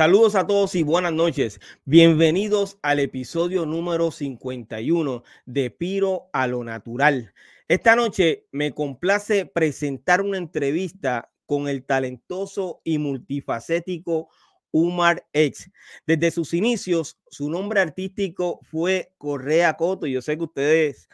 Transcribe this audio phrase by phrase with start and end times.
[0.00, 1.60] Saludos a todos y buenas noches.
[1.84, 7.34] Bienvenidos al episodio número 51 de Piro a lo Natural.
[7.68, 14.30] Esta noche me complace presentar una entrevista con el talentoso y multifacético
[14.70, 15.70] Umar X.
[16.06, 20.06] Desde sus inicios, su nombre artístico fue Correa Coto.
[20.06, 21.10] Yo sé que ustedes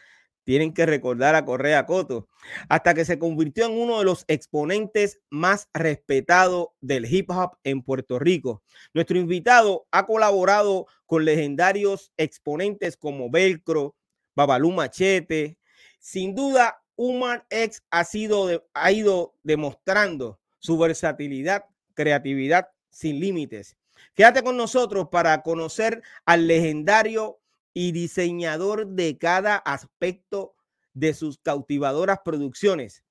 [0.47, 2.29] tienen que recordar a Correa Coto,
[2.69, 7.83] hasta que se convirtió en uno de los exponentes más respetados del hip hop en
[7.83, 8.63] Puerto Rico.
[8.93, 13.97] Nuestro invitado ha colaborado con legendarios exponentes como Velcro,
[14.37, 15.57] Babalú Machete.
[15.99, 23.75] Sin duda, Umar X ha, sido ha ido demostrando su versatilidad, creatividad sin límites.
[24.13, 27.41] Quédate con nosotros para conocer al legendario
[27.79, 30.55] y diseñador de cada aspecto
[30.95, 33.03] de sus cautivadoras producciones.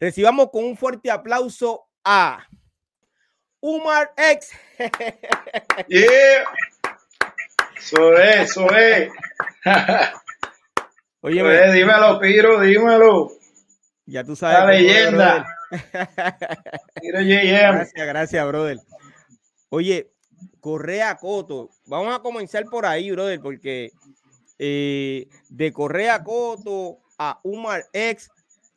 [0.00, 2.48] Recibamos con un fuerte aplauso a
[3.60, 4.52] Umar X.
[5.88, 6.44] Yeah.
[7.76, 9.10] Eso es, eso es.
[11.20, 13.32] Oye, dímelo, Piro, dímelo.
[14.06, 14.58] Ya tú sabes.
[14.60, 15.46] La leyenda.
[17.02, 18.78] Piro, yeah, Gracias, gracias, brother.
[19.68, 20.10] Oye,
[20.60, 21.70] Correa Coto.
[21.86, 23.92] Vamos a comenzar por ahí, brother, porque
[24.58, 28.30] eh, de Correa Coto a Umar X,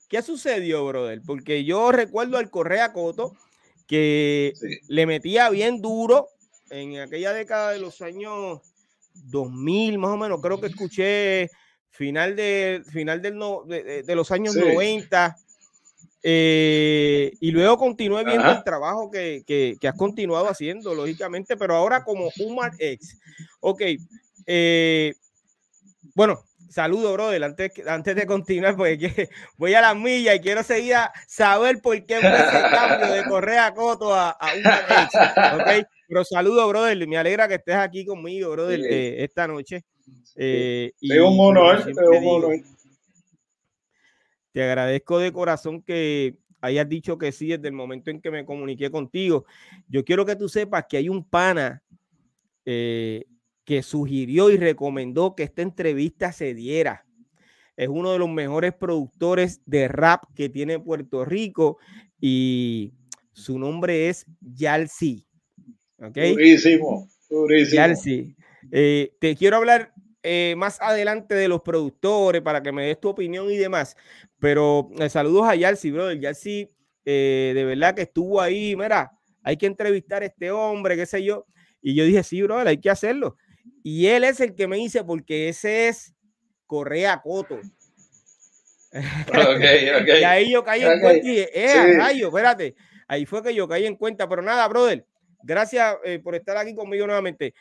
[0.08, 1.22] ¿qué sucedió, brother?
[1.26, 3.36] Porque yo recuerdo al Correa Coto
[3.88, 4.54] que
[4.88, 6.28] le metía bien duro
[6.70, 8.62] en aquella década de los años
[9.14, 11.50] 2000, más o menos, creo que escuché
[11.90, 15.36] final de, final del no, de, los años 90.
[16.22, 22.04] Eh, y luego continué viendo el trabajo que, que, has continuado haciendo, lógicamente, pero ahora
[22.04, 23.20] como Umar X.
[23.62, 23.82] Ok,
[24.46, 25.14] eh,
[26.16, 30.96] bueno, saludo, brother, antes, antes de continuar, porque voy a la milla y quiero seguir
[30.96, 34.86] a saber por qué fue ese cambio de Correa Coto a, a Umar
[35.78, 35.88] X.
[36.08, 39.84] Pero saludo, brother, me alegra que estés aquí conmigo, brother, eh, esta noche.
[40.36, 42.56] Eh, y, un honor, un honor.
[44.60, 48.44] Te agradezco de corazón que hayas dicho que sí desde el momento en que me
[48.44, 49.46] comuniqué contigo.
[49.88, 51.82] Yo quiero que tú sepas que hay un pana
[52.66, 53.24] eh,
[53.64, 57.06] que sugirió y recomendó que esta entrevista se diera.
[57.78, 61.78] Es uno de los mejores productores de rap que tiene Puerto Rico
[62.20, 62.92] y
[63.32, 65.26] su nombre es Yalsi.
[66.00, 66.34] ¿Okay?
[66.34, 67.76] Durísimo, durísimo.
[67.78, 68.36] Yalsi.
[68.74, 73.08] Eh, te quiero hablar eh, más adelante de los productores para que me des tu
[73.08, 73.96] opinión y demás.
[74.40, 76.20] Pero eh, saludos a Yalsi, brother.
[76.20, 76.70] Yalsi,
[77.06, 78.76] eh, de verdad que estuvo ahí.
[78.76, 79.12] Mira,
[79.44, 81.46] hay que entrevistar a este hombre, qué sé yo.
[81.82, 83.38] Y yo dije, sí, brother, hay que hacerlo.
[83.84, 86.14] Y él es el que me dice, porque ese es
[86.66, 87.60] Correa Coto.
[88.92, 90.22] Okay, okay.
[90.22, 92.76] y ahí yo caí en cuenta y dije, eh, rayo, espérate.
[93.08, 94.28] Ahí fue que yo caí en cuenta.
[94.28, 95.06] Pero nada, brother,
[95.44, 97.54] gracias por estar aquí conmigo nuevamente.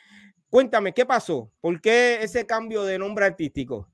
[0.49, 1.51] Cuéntame, ¿qué pasó?
[1.61, 3.87] ¿Por qué ese cambio de nombre artístico?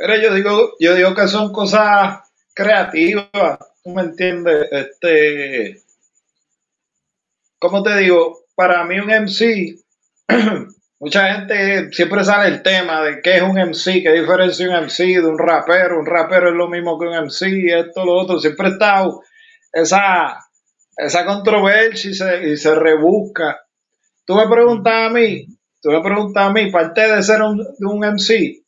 [0.00, 2.20] Pero yo digo, yo digo que son cosas
[2.54, 4.66] creativas, ¿tú me entiendes?
[4.72, 5.82] Este,
[7.58, 8.46] ¿cómo te digo?
[8.54, 9.76] Para mí un MC,
[11.00, 15.20] mucha gente siempre sale el tema de qué es un MC, qué diferencia un MC
[15.20, 18.68] de un rapero, un rapero es lo mismo que un MC, esto, lo otro, siempre
[18.68, 19.04] está
[19.70, 20.38] esa,
[20.96, 23.60] esa controversia y se, y se rebusca.
[24.24, 25.44] Tú me preguntas a mí,
[25.82, 28.59] tú me preguntas a mí, parte de ser un, un MC,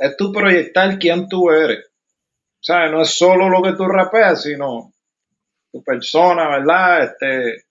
[0.00, 1.84] es tu proyectar quién tú eres.
[1.86, 4.92] O sea, no es solo lo que tú rapeas, sino
[5.70, 7.04] tu persona, ¿verdad?
[7.04, 7.64] Este,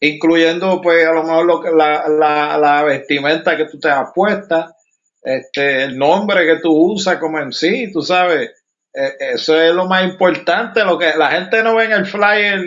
[0.00, 4.74] incluyendo pues a lo mejor lo que, la, la, vestimenta que tú te has puesta,
[5.22, 8.50] este, el nombre que tú usas como MC, tú sabes,
[8.92, 12.64] e, eso es lo más importante, lo que la gente no ve en el flyer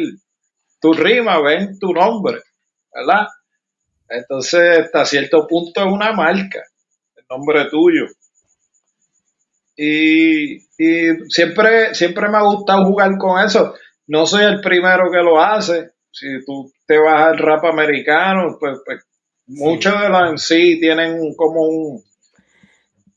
[0.79, 2.41] tu rima, ven tu nombre.
[2.93, 3.27] ¿verdad?
[4.09, 6.63] Entonces, hasta cierto punto es una marca,
[7.15, 8.05] el nombre tuyo.
[9.77, 10.59] Y,
[11.29, 13.75] siempre, siempre me ha gustado jugar con eso.
[14.07, 15.91] No soy el primero que lo hace.
[16.11, 19.05] Si tú te vas al rap americano, pues, pues
[19.45, 22.03] muchos de los en sí tienen como un.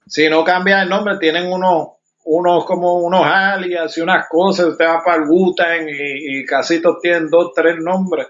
[0.07, 1.89] Si no cambia el nombre, tienen unos,
[2.25, 4.67] unos como unos alias y unas cosas.
[4.67, 8.27] Usted va para el y, y casi todos tienen dos, tres nombres.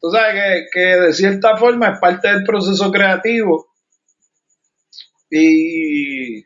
[0.00, 3.66] Tú sabes que, de cierta forma es parte del proceso creativo
[5.30, 6.45] y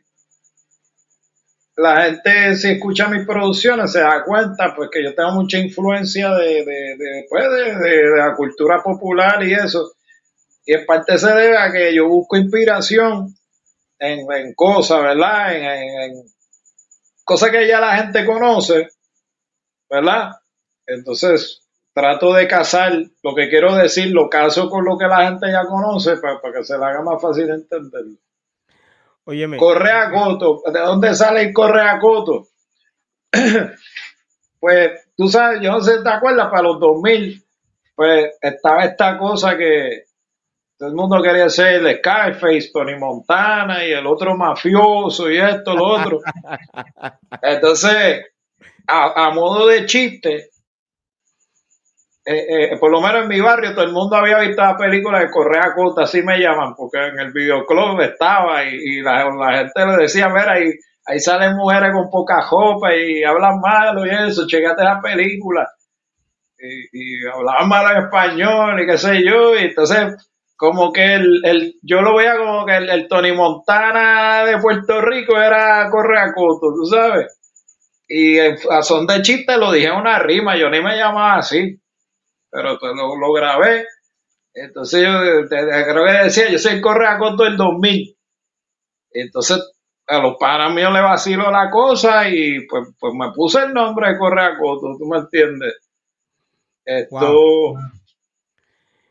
[1.77, 6.31] la gente si escucha mis producciones se da cuenta pues que yo tengo mucha influencia
[6.31, 7.45] de, de, pues,
[8.17, 9.93] la cultura popular y eso
[10.65, 13.35] y en parte se debe a que yo busco inspiración
[13.97, 15.55] en, cosas, ¿verdad?
[15.55, 16.23] En, en,
[17.23, 18.89] cosas que ya la gente conoce,
[19.89, 20.31] ¿verdad?
[20.85, 21.61] Entonces
[21.93, 25.65] trato de casar lo que quiero decir, lo caso con lo que la gente ya
[25.65, 28.17] conoce para, que se le haga más fácil entenderlo.
[29.25, 29.57] Óyeme.
[29.57, 32.47] Correa Coto, ¿de dónde sale el Correa Coto?
[34.59, 37.43] pues tú sabes, yo no sé si te acuerdas, para los 2000,
[37.95, 40.05] pues estaba esta cosa que
[40.77, 45.75] todo el mundo quería ser el Skyface, Tony Montana y el otro mafioso y esto,
[45.75, 46.19] lo otro.
[47.43, 48.25] Entonces,
[48.87, 50.49] a, modo de chiste,
[52.23, 55.19] eh, eh, por lo menos en mi barrio todo el mundo había visto la película
[55.19, 60.03] de Correa Cota, así me llaman, porque en el videoclub estaba y, la, gente le
[60.03, 65.01] decía, mira, ahí, salen mujeres con poca ropa y hablan malo y eso, checate la
[65.01, 65.67] película.
[66.59, 71.73] Y, hablaban mal en español y qué sé yo, y entonces como que el, el,
[71.81, 76.85] yo lo veía como que el, Tony Montana de Puerto Rico era Correa Coto, tú
[76.85, 77.35] sabes.
[78.07, 81.80] Y a son de chiste lo dije una rima, yo ni me llamaba así,
[82.51, 83.87] pero pues lo, lo grabé.
[84.53, 88.17] Entonces yo creo que decía, yo soy Correa Coto del 2000.
[89.13, 89.71] Entonces
[90.07, 94.09] a los panas míos le vacilo la cosa y pues, pues me puse el nombre
[94.11, 95.73] de Correa Coto, tú me entiendes.
[96.85, 97.75] Esto...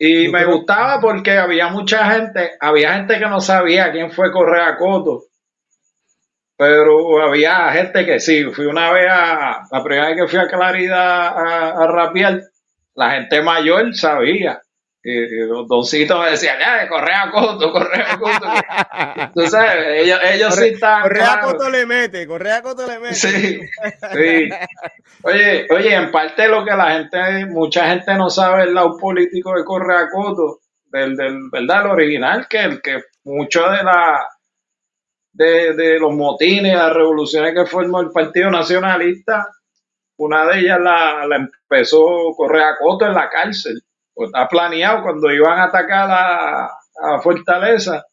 [0.02, 4.78] Y me gustaba porque había mucha gente, había gente que no sabía quién fue Correa
[4.78, 5.24] Coto,
[6.56, 8.44] pero había gente que sí.
[8.44, 12.40] Fui una vez a, la primera vez que fui a Claridad a, a rapear,
[13.00, 14.60] la gente mayor sabía.
[15.02, 18.46] Y, los doncitos me decían, ya, Correa Coto, Correa Coto.
[19.16, 19.60] Entonces,
[19.94, 21.00] ellos, ellos sí están.
[21.00, 23.14] Correa Coto le mete, Correa Coto le mete.
[23.14, 23.60] Sí,
[24.12, 24.48] sí.
[25.22, 29.54] Oye, oye, en parte lo que la gente, mucha gente no sabe el lado político
[29.56, 31.86] de Correa Coto, del, del ¿verdad?
[31.86, 34.28] El original, que el que mucho de la
[35.32, 39.48] de, de los motines, las revoluciones que formó el Partido Nacionalista,
[40.20, 43.82] una de ellas la, la empezó Correa Coto en la cárcel
[44.20, 48.04] pues, está planeado cuando iban a atacar a, Fortaleza.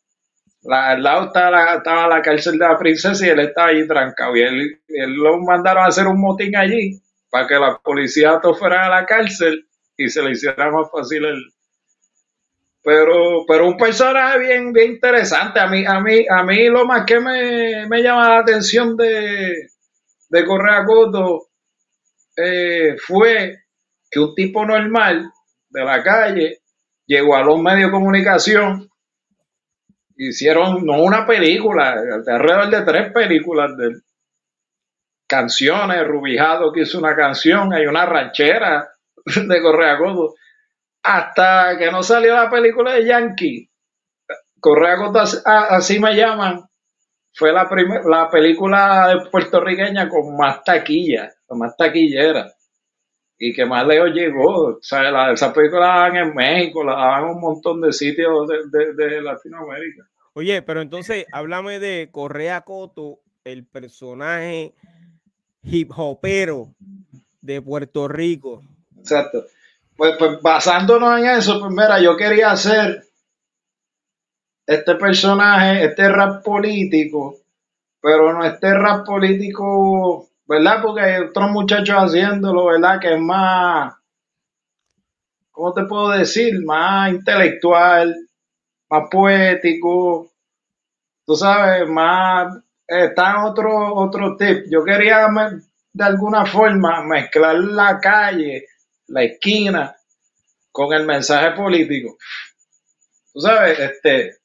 [0.69, 4.38] al lado estaba la, la cárcel de la princesa y él estaba allí trancado.
[4.38, 4.80] Y él,
[5.15, 9.68] lo mandaron a hacer un motín allí para que la policía fuera a la cárcel
[9.98, 11.44] y se le hiciera más fácil el.
[12.81, 15.60] Pero, pero un personaje bien, bien interesante.
[15.60, 19.53] A mí, a mí, a mí lo más que me, llama la atención de,
[20.30, 21.48] de Correa Coto
[22.38, 23.63] eh, fue
[24.10, 25.31] que un tipo normal
[25.69, 26.60] de la calle,
[27.06, 28.89] llegó a los medios de comunicación,
[30.16, 31.95] hicieron no una película,
[32.28, 34.01] alrededor de tres películas de
[35.28, 38.88] canciones, Rubijado que hizo una canción, hay una ranchera
[39.25, 40.36] de Correa Coto,
[41.04, 43.69] hasta que no salió la película de Yankee,
[44.60, 46.63] Correa Coto así me llaman,
[47.34, 47.69] fue la,
[48.06, 52.54] la película puertorriqueña con más taquilla, con más taquillera
[53.40, 54.68] y que más lejos llegó.
[54.76, 57.92] O sea, la, esa película la daban en México, la daban en un montón de
[57.94, 60.08] sitios de, Latinoamérica.
[60.34, 64.74] Oye, pero entonces háblame de Correa Coto, el personaje
[65.63, 66.70] hip hopero
[67.42, 68.62] de Puerto Rico.
[68.98, 69.46] Exacto.
[69.96, 73.04] Pues, pues basándonos en eso, pues mira, yo quería hacer
[74.68, 77.38] este personaje, este rap político,
[78.00, 80.82] pero no este rap político ¿verdad?
[80.82, 83.00] Porque hay otros muchachos haciéndolo, ¿verdad?
[83.00, 83.94] Que es más,
[85.51, 86.63] ¿cómo te puedo decir?
[86.63, 88.16] Más intelectual,
[88.89, 90.32] más poético,
[91.25, 94.66] tú sabes, más, está otro, otro tip.
[94.70, 95.27] Yo quería
[95.94, 98.66] de alguna forma mezclar la calle,
[99.08, 99.96] la esquina,
[100.72, 102.18] con el mensaje político.
[103.34, 104.38] Tú sabes, este,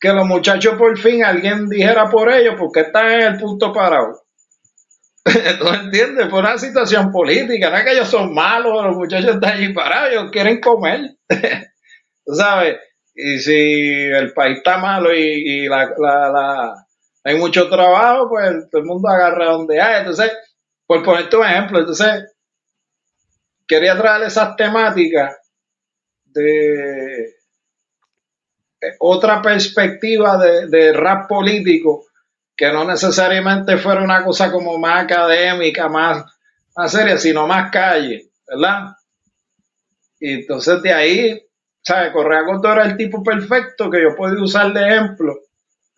[0.00, 4.21] que los muchachos por fin alguien dijera por ellos porque están en el punto parado.
[5.58, 6.28] ¿Tú entiendes?
[6.28, 10.10] Por una situación política, no es que ellos son malos, los muchachos están allí parados,
[10.10, 11.16] ellos quieren comer.
[12.24, 12.78] ¿Tú sabes?
[13.14, 16.74] Y si el país está malo y, la,
[17.24, 20.00] hay mucho trabajo, pues todo el mundo agarra donde hay.
[20.00, 20.32] Entonces,
[20.86, 22.34] por ponerte un ejemplo, entonces,
[23.66, 25.36] quería traer esas temáticas
[26.24, 27.34] de
[28.98, 32.06] otra perspectiva de, de rap político
[32.62, 36.24] que no necesariamente fuera una cosa como más académica, más,
[36.76, 38.92] más seria, sino más calle, ¿verdad?
[40.20, 41.42] Y entonces de ahí,
[41.80, 42.12] ¿sabes?
[42.12, 45.40] Correa Coto era el tipo perfecto que yo podía usar de ejemplo,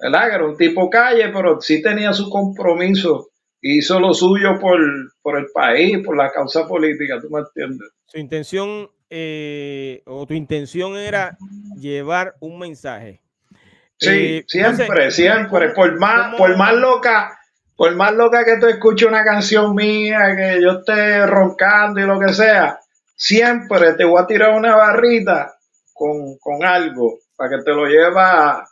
[0.00, 0.30] ¿verdad?
[0.30, 3.28] Que era un tipo calle, pero sí tenía su compromiso
[3.60, 4.80] hizo lo suyo por,
[5.20, 7.90] por el país, por la causa política, ¿tú me entiendes?
[8.06, 11.36] Su intención eh, o tu intención era
[11.78, 13.20] llevar un mensaje.
[14.04, 15.70] Sí, eh, siempre, siempre.
[15.70, 17.38] Por más, por más loca,
[17.76, 22.20] por más loca que tú escuches una canción mía, que yo esté roncando y lo
[22.20, 22.78] que sea,
[23.16, 25.54] siempre te voy a tirar una barrita
[25.92, 28.64] con, algo para que te lo lleva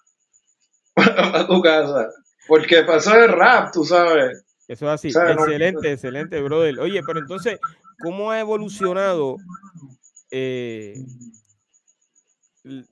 [0.97, 2.09] a, tu casa.
[2.47, 4.45] Porque pasó el rap, tú sabes.
[4.69, 5.09] Eso es así.
[5.09, 6.81] excelente, excelente, brother.
[6.81, 7.59] Oye, pero entonces,
[8.03, 9.37] ¿cómo ha evolucionado
[10.31, 10.95] eh,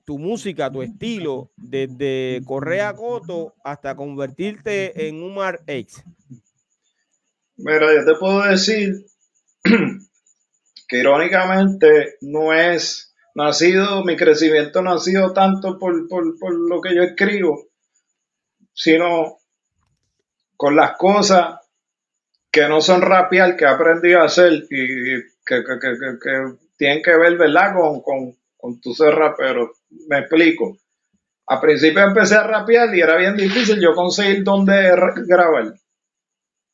[0.05, 6.03] tu música, tu estilo, desde Correa Coto hasta convertirte en Umar X?
[7.57, 9.05] Mira, yo te puedo decir
[10.87, 13.13] que irónicamente no es,
[13.53, 17.67] sido, mi crecimiento no ha sido tanto por, por, lo que yo escribo,
[18.73, 19.37] sino
[20.57, 21.59] con las cosas
[22.51, 24.87] que no son rapial que he aprendido a hacer y
[25.45, 27.73] que, que, que, que tienen que ver, ¿verdad?
[27.75, 29.73] Con, con, con tu ser rapero.
[30.07, 30.77] Me explico.
[31.47, 34.95] A principio empecé a rapear y era bien difícil yo conseguir dónde
[35.27, 35.73] grabar.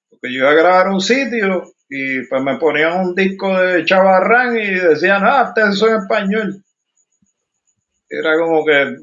[0.10, 4.58] Porque yo iba a grabar un sitio y pues me ponían un disco de Chavarrán
[4.58, 6.62] y decían, ah, ustedes son español.
[8.10, 8.98] Era como que,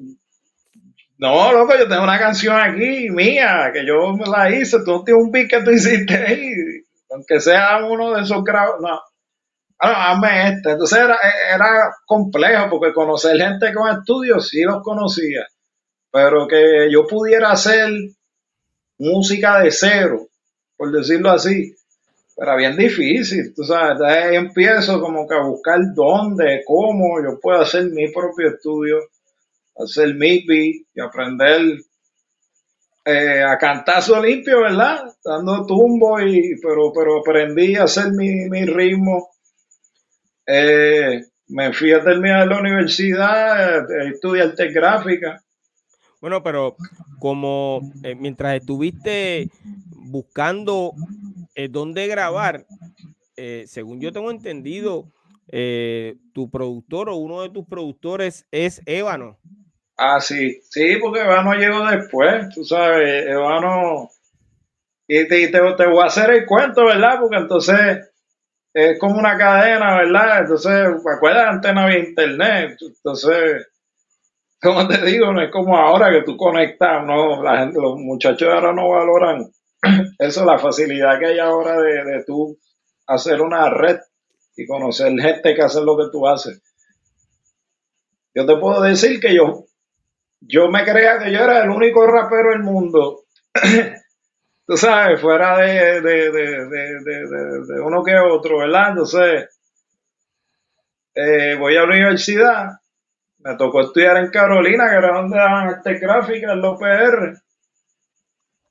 [1.18, 5.24] no, loco, yo tengo una canción aquí mía, que yo me la hice, tú tienes
[5.24, 6.52] un beat que tú hiciste ahí,
[7.10, 9.00] aunque sea uno de esos grabados, no
[9.92, 10.70] hazme este.
[10.72, 11.18] Entonces era,
[11.54, 15.46] era complejo porque conocer gente con estudios sí los conocía,
[16.10, 17.90] pero que yo pudiera hacer
[18.98, 20.28] música de cero,
[20.76, 21.74] por decirlo así,
[22.36, 27.38] era bien difícil, tú sabes, entonces ahí empiezo como que a buscar dónde, cómo yo
[27.40, 28.98] puedo hacer mi propio estudio,
[29.76, 31.60] hacer mi beat y aprender
[33.04, 35.04] eh, a cantazo limpio, ¿verdad?
[35.24, 39.33] Dando tumbo y, pero, pero aprendí a hacer mi, mi ritmo
[40.46, 45.42] eh, me fui a terminar la universidad, eh, estudié arte gráfica.
[46.20, 46.76] Bueno, pero
[47.18, 49.48] como eh, mientras estuviste
[49.90, 50.92] buscando
[51.70, 52.66] dónde grabar,
[53.66, 55.12] según yo tengo entendido,
[56.32, 59.38] tu productor o uno de tus productores es Ébano.
[59.96, 64.08] Ah, sí, sí, porque Ébano llegó después, tú sabes, Ébano...
[65.06, 67.18] Y te, te, te voy a hacer el cuento, ¿verdad?
[67.20, 68.10] Porque entonces
[68.74, 70.40] es como una cadena, ¿verdad?
[70.40, 70.72] Entonces,
[71.16, 73.68] acuerdas, antes no había internet, entonces,
[74.60, 78.48] como te digo, no es como ahora que tú conectas, no, la gente, los muchachos
[78.52, 79.46] ahora no valoran
[80.18, 82.58] eso, la facilidad que hay ahora de, de tú
[83.06, 83.98] hacer una red
[84.56, 86.60] y conocer gente que hace lo que tú haces.
[88.34, 89.66] Yo te puedo decir que yo,
[90.40, 93.24] yo me creía que yo era el único rapero del mundo
[94.66, 98.90] tú sabes, fuera de, de, de, de, uno que otro, ¿verdad?
[98.90, 99.48] Entonces,
[101.14, 102.70] eh, voy a la universidad,
[103.38, 107.34] me tocó estudiar en Carolina, que era donde daban arte gráfica, en los PR.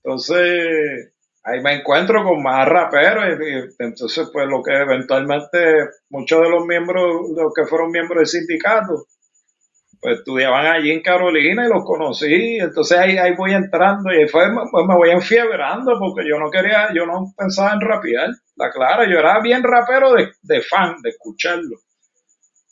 [0.03, 3.39] Entonces, ahí me encuentro con más raperos
[3.79, 9.05] entonces, pues lo que eventualmente muchos de los miembros, los que fueron miembros del sindicato,
[10.03, 14.51] pues estudiaban allí en Carolina y los conocí, entonces ahí, ahí voy entrando y fue,
[14.69, 19.09] pues me voy enfiebrando porque yo no quería, yo no pensaba en rapear, la clara,
[19.09, 21.77] yo era bien rapero de, fan, de escucharlo,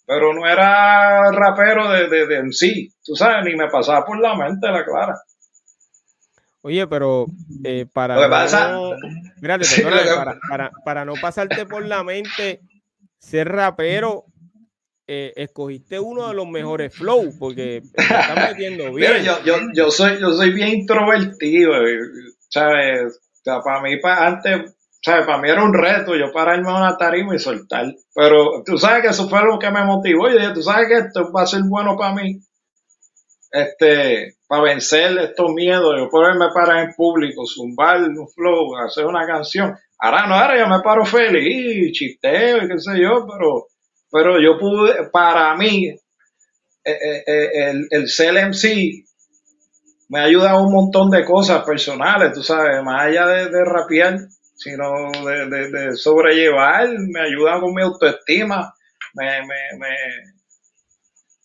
[0.05, 4.35] pero no era rapero de, de, en sí, tú sabes, ni me pasaba por la
[4.35, 5.15] mente, la clara.
[6.63, 7.27] Oye, pero
[7.63, 8.29] eh, para, no,
[9.41, 12.59] para, para, para no pasarte por la mente
[13.19, 14.25] ser rapero
[15.13, 19.21] eh, escogiste uno de los mejores flow porque te están metiendo bien.
[19.25, 21.73] yo, yo, yo, soy, yo soy bien introvertido,
[22.47, 23.19] ¿sabes?
[23.19, 25.25] O sea, para mí, para, antes, ¿sabes?
[25.25, 27.93] Para mí era un reto yo pararme a una tarima y soltar.
[28.15, 30.29] Pero tú sabes que eso fue lo que me motivó.
[30.29, 32.39] Yo dije, tú sabes que esto va a ser bueno para mí.
[33.51, 39.27] Este, para vencer estos miedos, yo poderme parar en público, zumbar un flow, hacer una
[39.27, 39.75] canción.
[39.99, 43.65] Ahora no, ahora yo me paro feliz, chisteo y qué sé yo, pero
[44.11, 45.99] pero yo pude, para mí, eh,
[46.83, 49.05] eh, eh, el, el CLMC
[50.09, 54.17] me ayuda a un montón de cosas personales, tú sabes, más allá de, de rapear,
[54.55, 58.73] sino de, sobrellevar, me ayuda con mi autoestima,
[59.13, 59.87] me, me,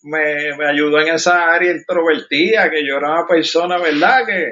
[0.03, 4.25] me, me, ayudó en esa área introvertida, que yo era una persona, ¿verdad?
[4.25, 4.51] Que,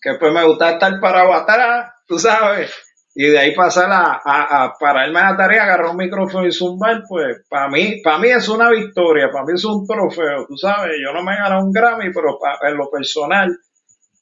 [0.00, 2.70] que pues me gusta estar parado atrás, tú sabes,
[3.14, 6.52] y de ahí pasar a, a, a pararme a la tarea, agarrar un micrófono y
[6.52, 10.56] zumbar, pues para mí, para mí es una victoria, para mí es un trofeo, tú
[10.56, 13.54] sabes, yo no me he un Grammy, pero en lo personal,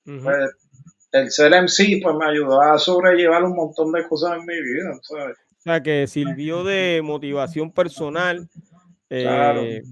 [0.04, 0.50] pues,
[1.12, 4.90] el ser MC pues me ayudó a sobrellevar un montón de cosas en mi vida,
[5.02, 5.36] ¿sabes?
[5.36, 8.48] O sea, que sirvió de motivación personal.
[9.10, 9.82] Eh,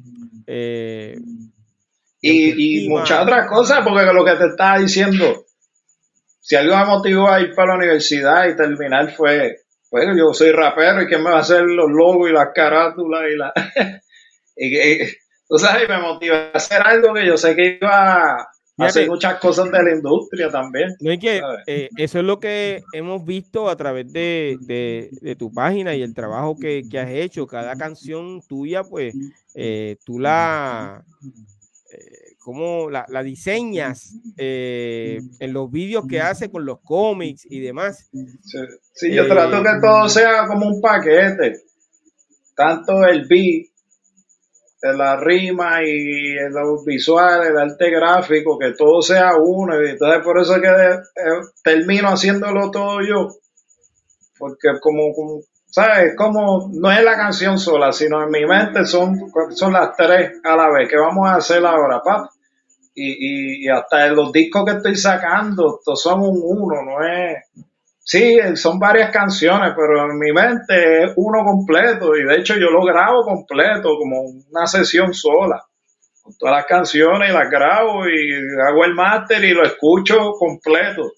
[0.46, 1.18] eh,
[2.20, 5.44] y, y muchas otras cosas, porque lo que te estaba diciendo,
[6.48, 9.58] si algo me motivó a ir para la universidad y terminar fue
[9.90, 13.22] pues yo soy rapero y que me va a hacer los logos y las carátulas
[13.30, 13.52] y la...
[14.56, 14.98] y,
[15.46, 19.38] tú sabes, me motiva a hacer algo que yo sé que iba a hacer muchas
[19.40, 20.94] cosas de la industria también.
[21.00, 25.94] No es que eh, eso es lo que hemos visto a través de, tu página
[25.94, 27.46] y el trabajo que, has hecho.
[27.46, 29.14] Cada canción tuya, pues,
[29.54, 31.04] eh, tú la...
[31.90, 32.17] Eh,
[32.48, 38.08] cómo la, diseñas eh, en los vídeos que hace con los cómics y demás.
[38.94, 41.56] Sí, yo trato que todo eh, sea como un paquete,
[42.56, 43.66] tanto el beat,
[44.80, 49.84] la rima y los visuales, el arte gráfico, que todo sea uno.
[49.84, 53.28] Y entonces por eso es que eh, termino haciéndolo todo yo,
[54.38, 56.16] porque como, como ¿sabes?
[56.16, 59.18] Como no es la canción sola, sino en mi mente son,
[59.50, 60.88] son las tres a la vez.
[60.88, 62.30] ¿Qué vamos a hacer ahora, papá?
[63.00, 67.36] Y, y, hasta en los discos que estoy sacando, todos son un uno, no es...
[68.00, 72.70] Sí, son varias canciones, pero en mi mente es uno completo y de hecho yo
[72.70, 75.62] lo grabo completo, como una sesión sola,
[76.22, 78.32] con todas las canciones y las grabo y
[78.66, 81.12] hago el máster y lo escucho completo.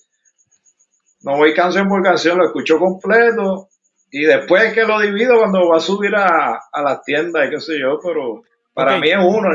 [1.23, 3.69] No voy canción por canción, lo escucho completo
[4.11, 7.61] y después que lo divido cuando va a subir a, a las tiendas y qué
[7.61, 8.43] sé yo, pero
[8.75, 9.49] para mí es uno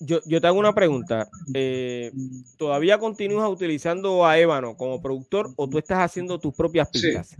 [0.00, 1.28] yo, yo te hago una pregunta.
[1.54, 2.12] Eh,
[2.56, 7.34] ¿Todavía continúas utilizando a Ébano como productor o tú estás haciendo tus propias pistas?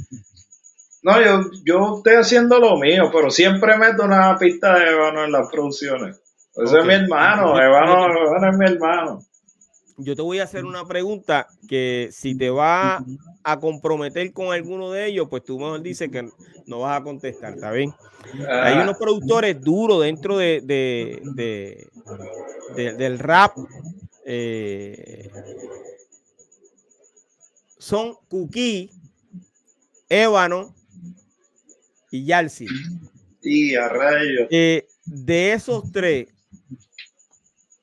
[1.02, 5.32] No, yo, yo estoy haciendo lo mío, pero siempre meto una pista de Ébano en
[5.32, 6.20] las producciones.
[6.56, 9.20] Ese es mi hermano, Ébano, es mi hermano.
[9.98, 13.02] Yo te voy a hacer una pregunta que si te va
[13.44, 16.28] a comprometer con alguno de ellos, pues tú mejor dices que
[16.66, 17.94] no vas a contestar, ¿está bien?
[18.40, 18.80] Hay ah.
[18.82, 21.88] unos productores duros dentro de,
[22.74, 23.56] del rap.
[24.24, 25.30] Eh,
[27.78, 28.90] son Kuki,
[30.08, 30.74] Ébano
[32.10, 32.66] y Yalsi.
[33.42, 34.48] Y a rayos.
[34.50, 36.26] Eh, de esos tres,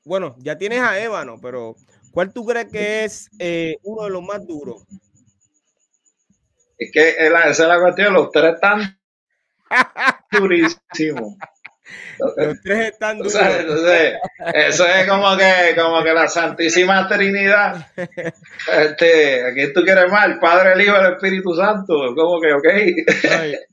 [0.04, 1.76] bueno, ya tienes a Ébano, pero
[2.10, 4.84] ¿cuál tú crees que es eh, uno de los más duros?
[6.76, 9.00] Es que esa es la cuestión, los tres están
[10.30, 11.36] durísimos.
[12.18, 13.34] Los tres están duros.
[13.34, 17.88] eso es como que, como que la Santísima Trinidad.
[17.96, 22.14] Este, aquí tú quieres más, el Padre, el Hijo el Espíritu Santo.
[22.14, 22.66] Como que, ok.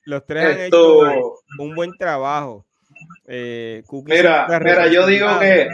[0.05, 2.65] los tres han hecho un buen trabajo.
[3.27, 5.69] Eh, mira, mira, yo digo que.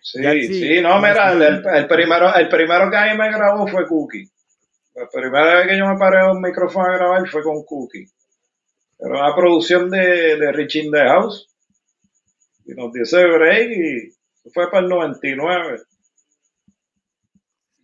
[0.00, 4.26] Sí, sí, no, mira, el, primero, el primero que a mí me grabó fue Cookie.
[4.94, 8.06] La primera vez que yo me paré a un micrófono a grabar fue con Cookie.
[8.98, 11.48] Era una producción de, de Rich in the House.
[12.64, 15.78] Y nos dio ese break y fue para el 99.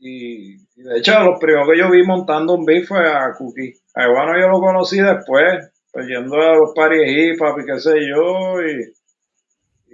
[0.01, 3.75] Y, de hecho, los primeros que yo vi montando un beat fue a Cookie.
[3.95, 7.95] A bueno, yo lo conocí después, pues yendo a los paris hip hop qué sé
[8.07, 8.61] yo.
[8.63, 8.93] Y,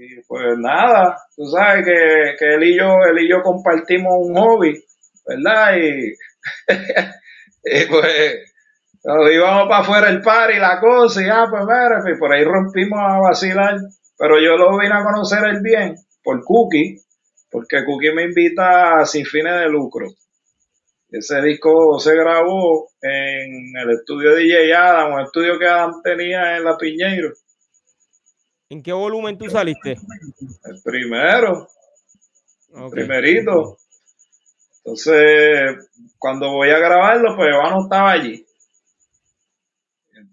[0.03, 4.83] y, pues nada, tú sabes que, él, y yo, él y yo compartimos un hobby,
[5.27, 5.77] ¿verdad?
[5.77, 6.13] Y,
[7.65, 8.53] y pues
[9.05, 12.33] nos íbamos para afuera el par y la cosa, y ah, pues mira, y por
[12.33, 13.77] ahí rompimos a vacilar.
[14.17, 17.01] Pero yo lo vine a conocer el bien por Cookie,
[17.51, 20.07] porque Cookie me invita sin fines de lucro.
[21.09, 26.57] Ese disco se grabó en el estudio de DJ Adam, un estudio que Adam tenía
[26.57, 27.31] en La Piñeiro.
[28.69, 29.97] ¿En qué volumen tú saliste?
[30.65, 31.67] El primero.
[32.93, 33.79] Primerito.
[34.85, 38.47] Entonces, cuando voy a grabarlo, pues Iván estaba allí.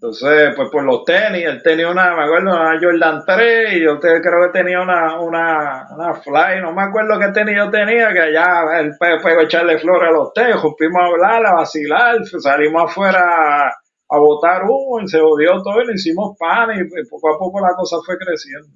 [0.00, 3.98] Entonces, pues por los tenis, él tenía una, me acuerdo, una Jordan 3 y yo
[3.98, 8.20] creo que tenía una, una, una Fly, no me acuerdo qué tenis yo tenía, que
[8.20, 12.84] allá él pegó a echarle flores a los tenis, fuimos a hablar, a vacilar, salimos
[12.84, 13.66] afuera
[14.08, 17.60] a, botar humo y se odió todo y le hicimos pan y poco a poco
[17.60, 18.68] la cosa fue creciendo.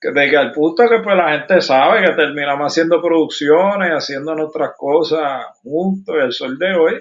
[0.00, 4.36] Que de que al punto que pues la gente sabe que terminamos haciendo producciones, haciendo
[4.36, 7.00] nuestras cosas juntos el sol de hoy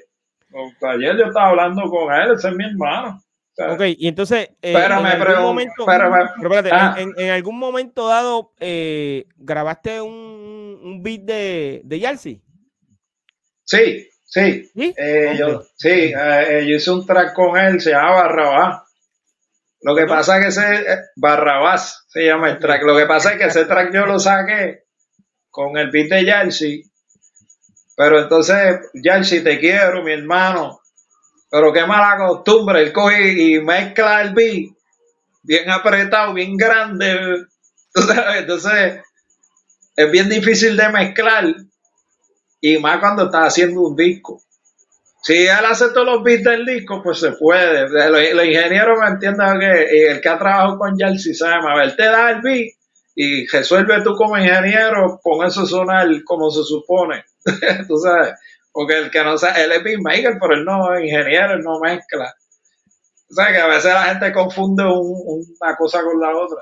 [0.53, 3.21] Ayer yo estaba hablando con él, ese es mi hermano.
[3.57, 6.95] ok, y entonces, eh, en, algún momento, ah.
[6.97, 12.41] en, algún momento dado, eh, ¿grabaste un, un, beat de, de Yalsi?
[13.63, 14.69] Sí, sí.
[14.73, 14.93] ¿Sí?
[14.97, 18.83] Eh, yo, sí, yo hice un track con él, se llama Barrabás.
[19.81, 22.83] Lo que pasa es que ese Barrabás se llama el track.
[22.83, 24.85] Lo que pasa es que ese track yo lo saqué
[25.49, 26.88] con el beat de Yalsi
[27.99, 28.79] pero entonces,
[29.23, 30.79] si te quiero, mi hermano.
[31.51, 34.71] Pero qué mala costumbre, él coge y mezcla el beat
[35.43, 37.43] bien apretado, bien grande.
[38.37, 39.01] Entonces,
[39.97, 41.53] es bien difícil de mezclar.
[42.61, 44.41] Y más cuando estás haciendo un disco.
[45.21, 47.89] si él hace todos los beats del disco, pues se puede.
[47.89, 52.31] Los, ingenieros me entienden que el que ha trabajado con Jersey sabe, él te da
[52.31, 52.69] el beat
[53.13, 57.25] y resuelve tú como ingeniero, con eso sonar como se supone.
[57.87, 58.33] tú sabes,
[58.71, 61.79] porque el que no sabe, él es beatmaker, pero él no es ingeniero, él no
[61.79, 62.33] mezcla.
[63.29, 66.59] O sea, que a veces la gente confunde una cosa con la otra.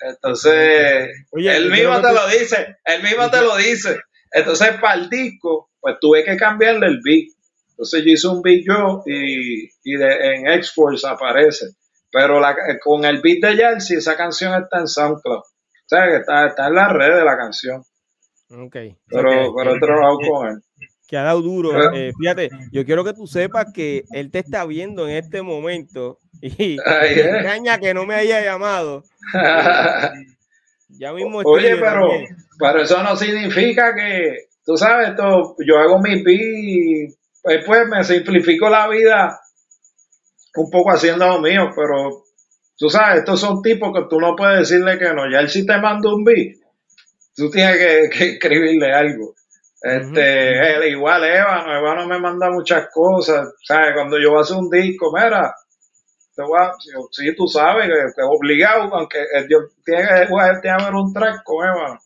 [0.00, 3.98] Entonces, él mismo te lo dice, él mismo te lo dice.
[4.32, 7.28] Entonces, para el disco, pues tuve que cambiarle el beat.
[7.70, 11.66] Entonces yo hice un beat yo y, y en X-Force aparece.
[12.10, 12.40] Pero
[12.82, 15.38] con el beat de Jersey, esa canción está en SoundCloud.
[15.38, 17.82] O sea, que está, está en la red de la canción.
[18.50, 18.76] Ok.
[19.08, 20.62] Pero, pero he trabajado con él.
[21.08, 21.94] Que ha dado duro.
[21.94, 26.18] Eh, fíjate, yo quiero que tú sepas que él te está viendo en este momento
[26.40, 29.04] y me extraña que no me haya llamado.
[30.88, 32.08] ya mismo Oye, pero,
[32.58, 37.14] pero eso no significa que, tú sabes, esto, yo hago mi beat
[37.64, 39.40] pues me simplifico la vida
[40.56, 42.24] un poco haciendo lo mío, pero
[42.76, 45.30] tú sabes, estos son tipos que tú no puedes decirle que no.
[45.30, 46.55] Ya él sí te manda un beat,
[47.36, 47.76] tú tienes
[48.10, 49.34] que, escribirle algo.
[49.82, 53.92] Este, igual Eva, Eva no me manda muchas cosas, ¿sabes?
[53.94, 55.54] Cuando yo voy a hacer un disco, mira,
[56.34, 56.72] te voy a,
[57.10, 59.18] sí, tú sabes que, es obligado, aunque
[59.48, 60.26] yo tiene que,
[60.60, 62.00] tiene haber un track con Eva.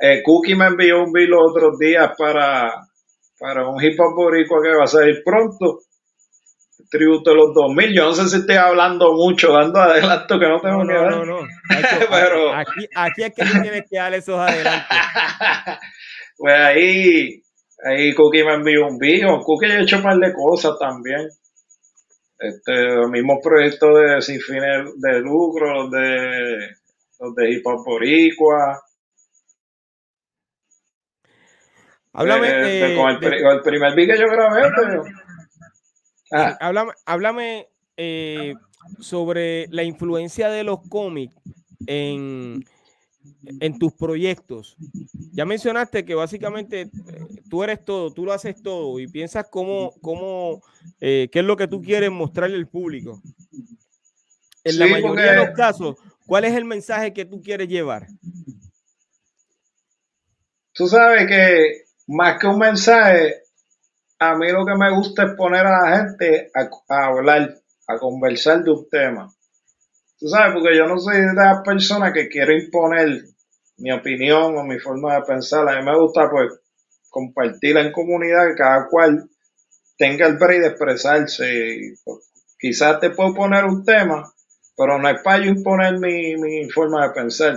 [0.00, 2.72] Eh, Cookie me envió un beat los otros días para,
[3.38, 5.80] para un hip hop boricua que va a salir pronto.
[6.90, 7.94] Tributo de los 2000.
[7.94, 11.10] Yo no sé si estoy hablando mucho, dando adelanto que no tengo no, que dar.
[11.10, 11.38] No, no,
[12.10, 12.54] Pero...
[12.54, 14.86] aquí, aquí es que tú tienes que dar esos adelantos.
[16.36, 17.42] pues ahí,
[17.84, 19.40] ahí Cookie me envió un video.
[19.40, 21.28] Cookie ha hecho un par de cosas también.
[22.40, 26.70] Este, los mismos proyectos de sin fines de lucro, los de,
[27.20, 28.82] los de hip hop boricua.
[32.14, 32.48] Háblame.
[32.48, 35.04] Eh, con, el, primer beat que yo grabé, pero.
[36.32, 36.56] Ah.
[37.06, 38.54] háblame, eh,
[39.00, 41.34] sobre la influencia de los cómics
[41.86, 42.64] en,
[43.60, 44.76] en tus proyectos.
[45.32, 46.90] Ya mencionaste que básicamente eh,
[47.48, 50.62] tú eres todo, tú lo haces todo y piensas cómo, cómo
[50.98, 53.20] qué es lo que tú quieres mostrarle al público.
[54.64, 58.06] En la mayoría de los casos, ¿cuál es el mensaje que tú quieres llevar?
[60.72, 63.42] Tú sabes que más que un mensaje,
[64.20, 67.56] a mí lo que me gusta es poner a la gente a, hablar,
[67.88, 69.28] a conversar de un tema.
[70.18, 73.22] Tú sabes, porque yo no soy de la persona que quiere imponer
[73.78, 75.66] mi opinión o mi forma de pensar.
[75.66, 76.52] A mí me gusta, pues,
[77.08, 79.28] compartirla en comunidad, que cada cual
[79.96, 81.94] tenga el break de expresarse.
[82.04, 84.30] Pues, quizás te puedo poner un tema,
[84.76, 87.54] pero no es para yo imponer mi, mi forma de pensar.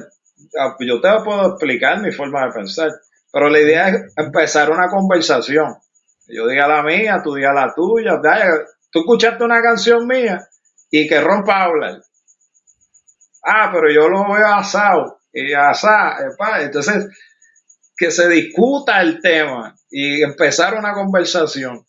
[0.57, 2.91] Ah, yo te puedo explicar mi forma de pensar
[3.33, 5.75] pero la idea es empezar una conversación.
[6.27, 8.19] Yo diga la mía, tú digas la tuya.
[8.91, 10.47] Tú escuchaste una canción mía
[10.89, 12.01] y que rompa a hablar.
[13.43, 15.19] Ah, pero yo lo veo asado.
[15.33, 16.25] Y asado.
[16.61, 17.07] Entonces,
[17.97, 21.85] que se discuta el tema y empezar una conversación.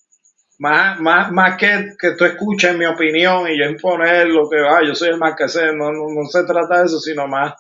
[0.59, 4.79] Más, más, más que, que tú escuches mi opinión y yo imponer lo que va,
[4.79, 7.55] ah, yo soy el más que sé, no, no, se trata de eso, sino más,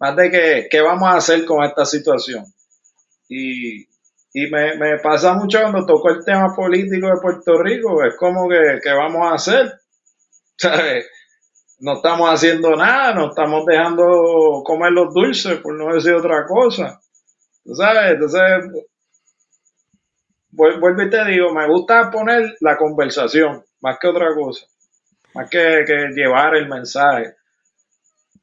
[0.00, 2.44] más de que, qué vamos a hacer con esta situación.
[3.28, 3.86] Y,
[4.32, 8.92] me, pasa mucho cuando toco el tema político de Puerto Rico, es como que, ¿qué
[8.92, 9.72] vamos a hacer?
[11.82, 17.00] No estamos haciendo nada, no estamos dejando comer los dulces, por no decir otra cosa.
[17.72, 18.12] ¿Sabes?
[18.12, 18.84] Entonces,
[20.50, 24.66] vuelvo y te digo, me gusta poner la conversación, más que otra cosa,
[25.32, 27.34] más que, que llevar el mensaje.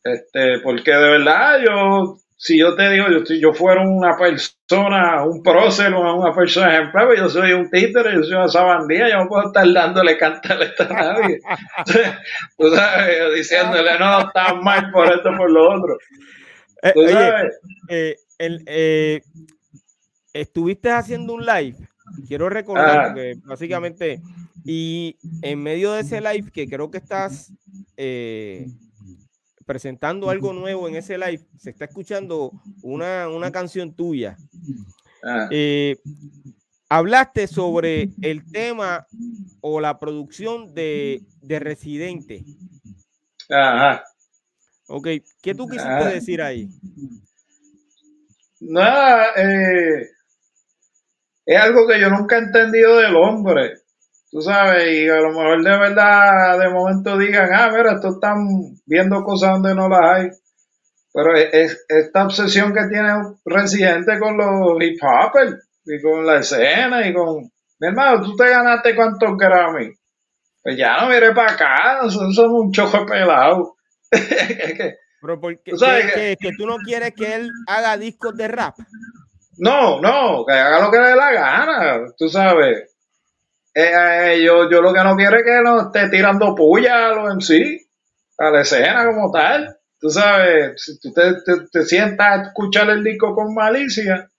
[0.04, 5.26] Este, porque de verdad yo si yo te digo, yo, si yo fuera una persona,
[5.26, 9.28] un prócer, una persona ejemplar, yo soy un títere, yo soy una sabandía, yo no
[9.28, 11.39] puedo estar dándole cantarle a nadie.
[12.58, 15.97] Tú sabes, diciéndole, no, está mal por esto, por lo otro.
[16.84, 17.60] Eh, ¿Tú sabes?
[17.89, 19.21] Eh, eh,
[20.32, 21.76] estuviste haciendo un live,
[22.28, 24.21] quiero recordar, que básicamente,
[24.63, 27.52] y en medio de ese live, que creo que estás
[29.67, 32.51] presentando algo nuevo en ese live, se está escuchando
[32.82, 34.38] una, canción tuya.
[35.23, 35.49] Ah.
[35.51, 35.97] Eh,
[36.89, 39.06] hablaste sobre el tema
[39.62, 42.45] o la producción de, Residente.
[43.49, 44.03] Ajá.
[44.88, 45.08] Ok,
[45.41, 46.69] ¿qué tú quisiste decir ahí?
[48.62, 50.10] Nada, eh,
[51.45, 53.73] es algo que yo nunca he entendido del hombre
[54.32, 58.48] tú sabes, y a lo mejor de verdad de momento digan, ah, mira, esto están
[58.86, 60.30] viendo cosas donde no las hay.
[61.13, 66.38] Pero es, esta obsesión que tiene un residente con los hip hopers y con la
[66.40, 69.94] escena y con, mi hermano, tú te ganaste cuántos Grammy.
[70.63, 73.76] Pues ya no mire para acá, nosotros somos un chojo pelado.
[75.22, 78.76] Pero porque que, que, tú no quieres que él haga discos de rap.
[79.58, 82.96] No, no, que haga lo que le dé la gana, tú sabes.
[83.80, 87.13] Eh, eh, yo, yo lo que no quiero es que no esté tirando puya a
[87.13, 87.80] los MC,
[88.40, 89.78] a la escena como tal.
[90.00, 91.36] Tú sabes, si tú te,
[91.72, 94.32] te sientas a escuchar el disco con malicia,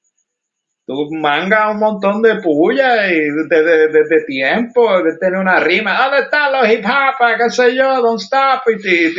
[0.84, 5.96] tú mangas un montón de puya y desde de, de, tiempo, de tener una rima.
[6.02, 7.24] ¿Dónde están los hip hop?
[7.38, 8.02] ¿Qué sé yo?
[8.02, 8.62] Don't stop.
[8.68, 9.14] Y,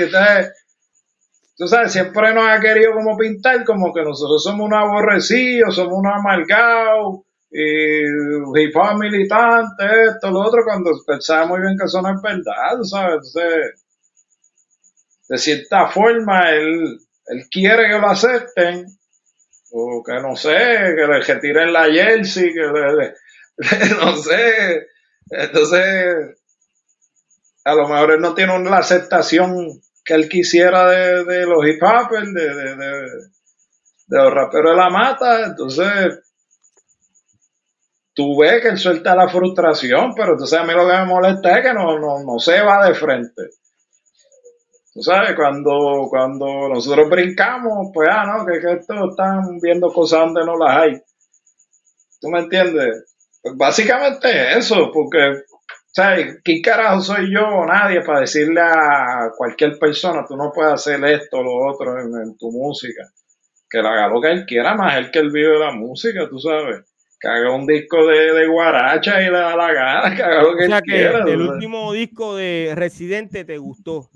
[1.55, 5.93] tú sabes, siempre nos ha querido como pintar como que nosotros somos unos aborrecidos, somos
[5.93, 12.01] unos amargados, y hip hop militante, esto, lo otro, cuando pensaba muy bien que eso
[12.01, 13.33] no es verdad, sabes.
[13.35, 13.85] Entonces,
[15.29, 18.85] de cierta forma, él, él quiere que lo acepten
[19.71, 20.57] o que no sé,
[20.95, 23.13] que le retiren la jersey, que le,
[23.99, 24.87] no sé.
[25.31, 26.35] Entonces,
[27.63, 32.33] a lo mejor él no tiene la aceptación que él quisiera de, los hip hopers,
[32.33, 35.45] de, de, de, los raperos de la mata.
[35.45, 36.19] Entonces,
[38.19, 41.57] tú ves que él suelta la frustración, pero entonces a mí lo que me molesta
[41.57, 43.43] es que no, no, no se va de frente.
[44.93, 50.19] Tú sabes, cuando, cuando nosotros brincamos, pues, ah, no, que, que esto están viendo cosas
[50.19, 51.01] donde no las hay.
[52.19, 53.05] ¿Tú me entiendes?
[53.41, 55.43] Pues básicamente eso, porque,
[55.93, 56.41] ¿sabes?
[56.43, 61.01] ¿Qué carajo soy yo o nadie para decirle a cualquier persona, tú no puedes hacer
[61.05, 63.03] esto o lo otro en, tu música?
[63.69, 66.37] Que le haga lo que él quiera, más él que él vive la música, tú
[66.37, 66.88] sabes
[67.19, 70.55] que haga un disco de, de, guaracha y le da la gana, que haga lo
[70.55, 74.09] que o sea que El último disco de Residente te gustó.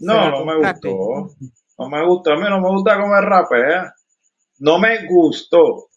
[0.00, 1.30] No, no me gustó.
[1.78, 2.32] No me gustó.
[2.32, 3.94] A mí no me gusta cómo rapea.
[4.58, 5.88] No me gustó.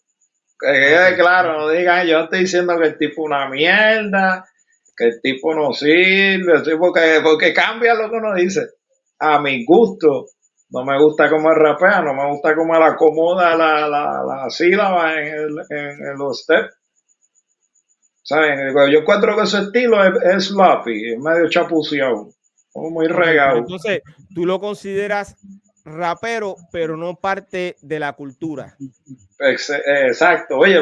[0.58, 4.46] Que quede claro, no digan, yo estoy diciendo que el tipo es una mierda,
[4.96, 8.62] que el tipo no sirve, porque, porque cambia lo que uno dice.
[9.18, 10.26] A mi gusto,
[10.70, 15.14] no me gusta cómo rapea, no me gusta cómo él acomoda la, la, la sílaba
[15.14, 16.74] en, en, los steps.
[18.22, 18.74] ¿Saben?
[18.90, 22.30] Yo encuentro que su estilo es, es sloppy, es medio chapuceado
[22.76, 23.58] muy regado.
[23.58, 24.02] Entonces,
[24.34, 25.36] tú lo consideras
[25.84, 28.76] rapero, pero no parte de la cultura.
[29.38, 30.58] Exacto.
[30.58, 30.80] Oye,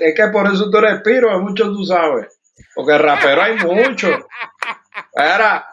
[0.00, 2.38] es que por eso tú eres piro, mucho tú sabes.
[2.74, 4.08] Porque rapero hay mucho.
[5.14, 5.66] Era,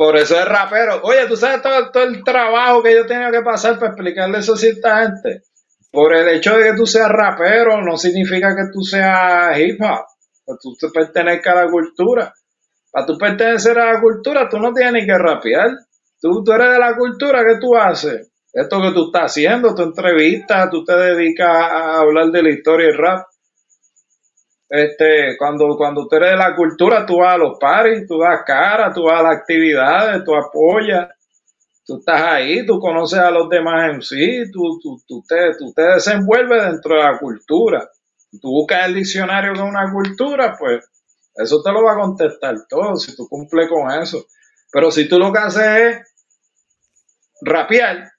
[0.00, 1.02] por eso es rapero.
[1.02, 4.54] Oye, tú sabes todo, todo, el trabajo que yo tenía que pasar para explicarle eso
[4.54, 5.42] a cierta gente.
[5.92, 10.06] Por el hecho de que tú seas rapero, no significa que tú seas hip hop.
[10.46, 12.32] Que tú pertenezcas a la cultura.
[12.90, 15.68] Para tú pertenecer a la cultura, tú no tienes ni que rapear.
[16.18, 18.32] Tú, tú eres de la cultura, ¿qué tú haces?
[18.54, 22.88] Esto que tú estás haciendo, tu entrevista, tú te dedicas a hablar de la historia
[22.88, 23.26] y rap.
[24.70, 28.42] Este, cuando, cuando tú eres de la cultura, tú vas a los paris, tú das
[28.46, 31.08] cara, tú vas a las actividades, tú apoyas,
[31.84, 35.72] tú estás ahí, tú conoces a los demás en sí, tú, tú, tú, te, tú
[35.74, 37.90] te desenvuelves dentro de la cultura.
[38.40, 40.88] Tú buscas el diccionario con una cultura, pues
[41.34, 44.24] eso te lo va a contestar todo si tú cumples con eso.
[44.70, 46.14] Pero si tú lo que haces es
[47.42, 48.12] rapear,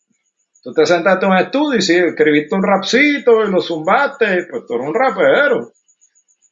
[0.62, 4.66] tú te sentaste en un estudio y si escribiste un rapcito y lo zumbaste, pues
[4.68, 5.72] tú eres un rapero.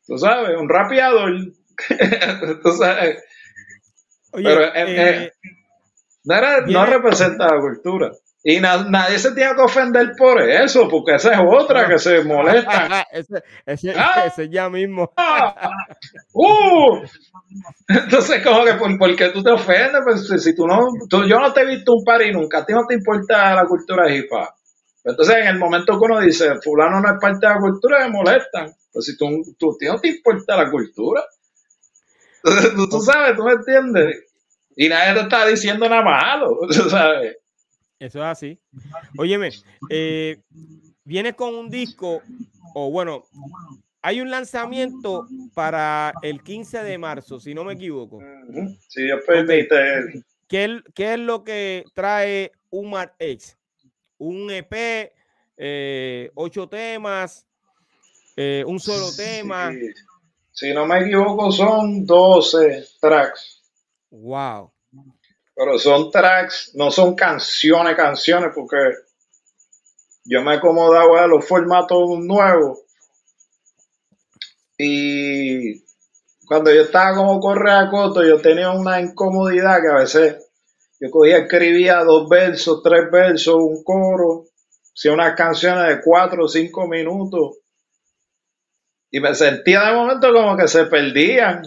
[0.10, 1.32] Tú sabes, un rapeador.
[2.64, 3.24] tú sabes.
[4.32, 5.32] Pero eh, eh,
[6.26, 8.12] eh, no representa la cultura.
[8.44, 13.06] Y nadie se tiene que ofender por eso, porque esa es otra que se molesta.
[13.12, 14.24] ese, ese, ah.
[14.26, 15.12] ese, ya mismo.
[16.34, 17.04] uh.
[17.88, 21.54] Entonces, como que por, porque tú te ofendes, pues si tú no, tú, yo no
[21.54, 24.26] te he visto un par y nunca, a ti no te importa la cultura hip
[24.32, 24.50] hop.
[25.04, 28.12] Entonces, en el momento que uno dice, fulano no es parte de la cultura, me
[28.12, 28.74] molestan.
[28.92, 31.24] Pues si tú, tú no te importa la cultura.
[32.44, 34.26] Entonces, tú, tú sabes, tú me entiendes.
[34.76, 37.38] Y nadie te está diciendo nada malo, ¿sabes?
[38.00, 38.60] Eso es así.
[39.18, 39.50] Óyeme,
[39.90, 40.42] eh,
[41.04, 42.22] viene con un disco,
[42.74, 43.26] o bueno,
[44.02, 48.20] hay un lanzamiento para el 15 de marzo, si no me equivoco.
[48.88, 50.24] Sí, yo permite.
[50.48, 53.58] ¿Qué, ¿Qué, es lo que trae Umar X?
[54.18, 55.12] Un EP,
[55.58, 57.49] eh, ocho temas,
[58.42, 59.70] eh, un solo tema.
[60.54, 63.62] Si no me equivoco, son 12 tracks.
[64.12, 64.72] Wow.
[65.54, 68.78] Pero son tracks, no son canciones, canciones, porque
[70.24, 72.80] yo me he acomodado a los formatos nuevos.
[74.78, 75.82] Y
[76.48, 80.38] cuando yo estaba como correa coto, yo tenía una incomodidad que a veces
[81.02, 84.46] yo cogía, escribía dos versos, tres versos, un coro,
[84.94, 87.58] si unas canciones de cuatro o cinco minutos.
[89.12, 91.64] Y me sentía de momento como que se perdían.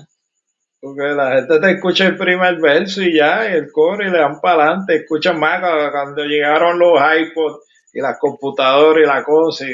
[0.80, 4.18] Porque la gente te escucha el primer verso y ya, y el coro, y le
[4.18, 4.96] dan para adelante.
[4.96, 5.60] Escuchan más
[5.92, 9.72] cuando, llegaron los iPods y las computadoras y la cosa, y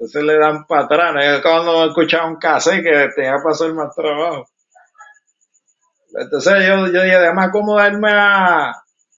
[0.00, 1.14] entonces le dan para atrás.
[1.14, 4.46] No es cuando escuchaba un cassette que tenía que pasar más trabajo.
[6.18, 8.72] Entonces yo, yo dije, además, acomodarme a,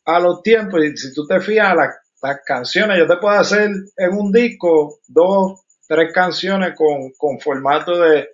[0.04, 0.84] a los tiempos.
[0.84, 4.98] Y si tú te fijas, las, las canciones, yo te puedo hacer en un disco
[5.08, 5.61] dos,
[5.92, 8.28] tres canciones con, con formato de,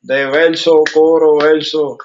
[0.00, 1.98] de verso, coro, verso.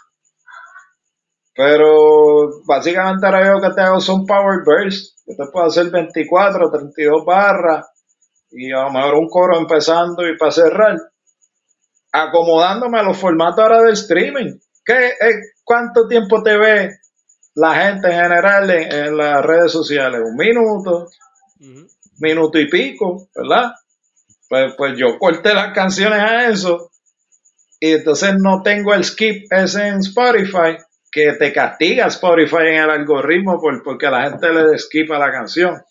[1.56, 5.15] Pero básicamente ahora yo que te hago son power bursts.
[5.26, 7.88] Yo te puedo hacer 24, 32 barras
[8.52, 10.98] y a lo mejor un coro empezando y para cerrar.
[12.12, 14.58] Acomodándome a los formatos ahora del streaming.
[14.86, 16.91] ¿Qué, eh, ¿Cuánto tiempo te ve
[17.56, 20.22] la gente en general en, las redes sociales?
[20.24, 21.08] Un minuto,
[22.20, 23.72] minuto y pico, ¿verdad?
[24.49, 26.91] Pues, pues yo corté las canciones a eso
[27.79, 30.77] y entonces no tengo el skip ese en Spotify
[31.12, 35.81] que te castiga Spotify en el algoritmo por, porque la gente le skipa la canción.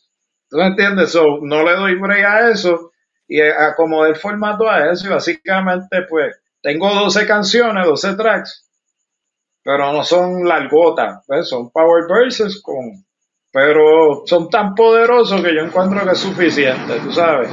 [0.49, 1.15] ¿Tú entiendes?
[1.15, 2.93] no le doy break a eso
[3.29, 8.67] y acomodé el formato a eso y básicamente pues tengo 12 canciones, 12 tracks
[9.67, 11.49] pero no son largotas, ¿ves?
[11.49, 13.05] son power verses con,
[13.51, 17.51] pero son tan poderosos que yo encuentro que es suficiente, tú sabes.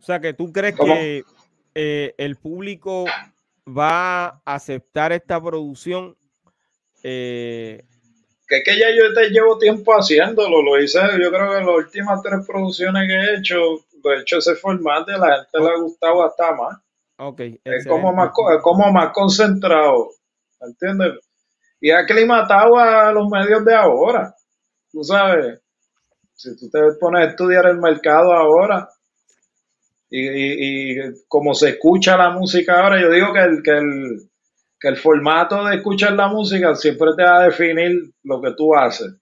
[0.00, 1.24] O sea, que tú crees que
[1.74, 3.04] eh, el público
[3.66, 6.16] va a aceptar esta producción.
[7.02, 7.84] Eh,
[8.48, 11.86] que es que ya yo te llevo tiempo haciéndolo, lo hice, yo creo que las
[11.86, 13.56] últimas tres producciones que he hecho,
[14.02, 16.78] lo he hecho ese formato y la gente le ha gustado hasta más.
[17.16, 20.10] Okay, es como más, es como más concentrado.
[20.60, 21.18] ¿entiendes?
[21.80, 24.34] Y ha aclimatado a los medios de ahora,
[24.90, 25.60] tú sabes.
[26.34, 28.88] Si tú te pones a estudiar el mercado ahora
[30.10, 30.96] y,
[31.28, 34.30] como se escucha la música ahora, yo digo que el, que el,
[34.78, 38.74] que el formato de escuchar la música siempre te va a definir lo que tú
[38.74, 39.14] haces.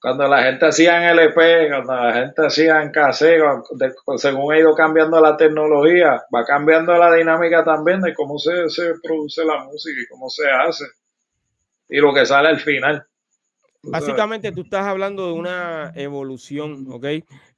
[0.00, 3.42] Cuando la gente hacía en LP, cuando la gente hacía en cassette,
[4.16, 8.94] según ha ido cambiando la tecnología, va cambiando la dinámica también de cómo se, se
[9.02, 10.84] produce la música y cómo se hace.
[11.88, 13.07] Y lo que sale al final.
[13.82, 17.06] Básicamente tú estás hablando de una evolución, ¿ok?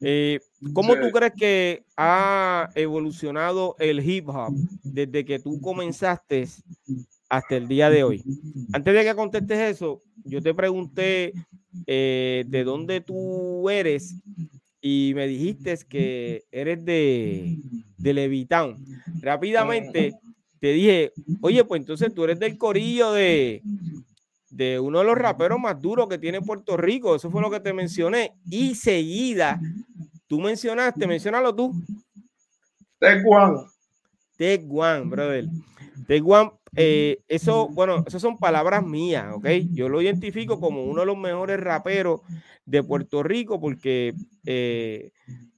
[0.01, 0.41] Eh,
[0.75, 4.53] ¿Cómo tú crees que ha evolucionado el hip hop
[4.83, 6.47] desde que tú comenzaste
[7.29, 8.23] hasta el día de hoy?
[8.73, 11.33] Antes de que contestes eso, yo te pregunté
[11.87, 14.17] eh, de dónde tú eres
[14.83, 17.59] y me dijiste que eres de,
[17.97, 18.85] de Levitown.
[19.21, 20.15] Rápidamente
[20.61, 23.63] te dije, oye, pues entonces tú eres del corillo de,
[24.51, 27.15] de uno de los raperos más duros que tiene Puerto Rico.
[27.15, 28.35] Eso fue lo que te mencioné.
[28.51, 29.61] Y seguida,
[30.27, 31.73] tú mencionaste, mencionalo tú.
[32.99, 33.67] Tech One.
[34.37, 35.47] Tech One, brother.
[36.07, 39.47] Tech One eh, eso, bueno, esas son palabras mías, ¿ok?
[39.73, 42.21] Yo lo identifico como uno de los mejores raperos
[42.65, 44.15] de Puerto Rico porque
[44.47, 45.11] eh,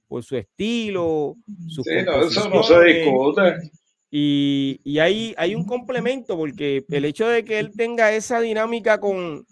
[0.07, 1.35] por su estilo,
[1.67, 3.71] su sí, eso no se discute.
[4.15, 8.99] Y, y hay, hay, un complemento porque el hecho de que él tenga esa dinámica
[8.99, 9.43] con,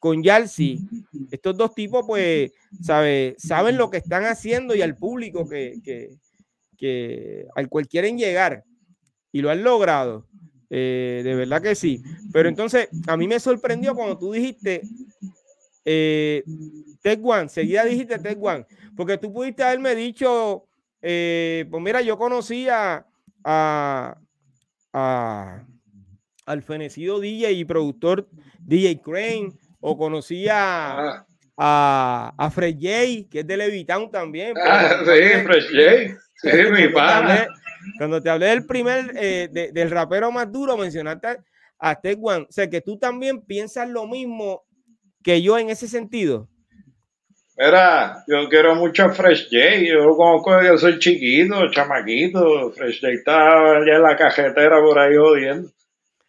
[0.00, 0.80] con Yalsi,
[1.30, 2.50] estos dos tipos, pues,
[2.82, 6.16] sabe, saben lo que están haciendo y al público que, que,
[6.76, 8.64] que al cual quieren llegar
[9.30, 10.26] y lo han logrado.
[10.68, 12.02] Eh, de verdad que sí.
[12.32, 14.82] Pero entonces, a mí me sorprendió cuando tú dijiste
[15.84, 16.42] eh,
[17.02, 20.66] Tech One, seguida dijiste Tech One, porque tú pudiste haberme dicho,
[21.00, 23.06] eh, pues mira, yo conocía
[23.44, 24.16] a,
[24.92, 28.28] al fenecido DJ y productor
[28.60, 31.26] DJ Crane, o conocía a,
[31.56, 32.34] ah.
[32.36, 34.54] a, Fred J, que es de Levitown también.
[34.62, 37.48] Ah, sí, Fred J, sí, mi padre.
[37.98, 41.38] Cuando te hablé del primer, eh, del rapero más duro, mencionaste
[41.78, 42.46] a Tech One.
[42.48, 44.62] O sea, que tú también piensas lo mismo
[45.22, 46.48] que yo en ese sentido.
[47.64, 49.76] Mira, yo quiero mucho a Fresh J.
[49.86, 52.72] Yo lo conozco, yo soy chiquito, chamaquito.
[52.72, 55.70] Fresh J está allá en la cajetera por ahí jodiendo.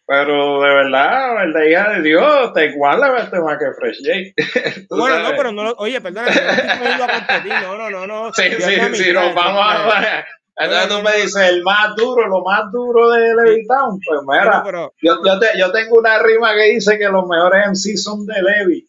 [0.06, 4.86] Pero de verdad, la hija de Dios, te igual la verte más que Fresh J.
[4.90, 8.32] bueno, no, pero no, oye, perdona, no estoy a competir, no, no, no, no.
[8.32, 10.24] Sí, sí, sí, nos vamos a,
[10.56, 13.98] entonces tú me dices, el más duro, lo más duro de Levitown.
[14.06, 14.62] Pues mira,
[15.02, 18.40] yo, yo, te, yo, tengo una rima que dice que los mejores MC son de
[18.40, 18.86] Levi.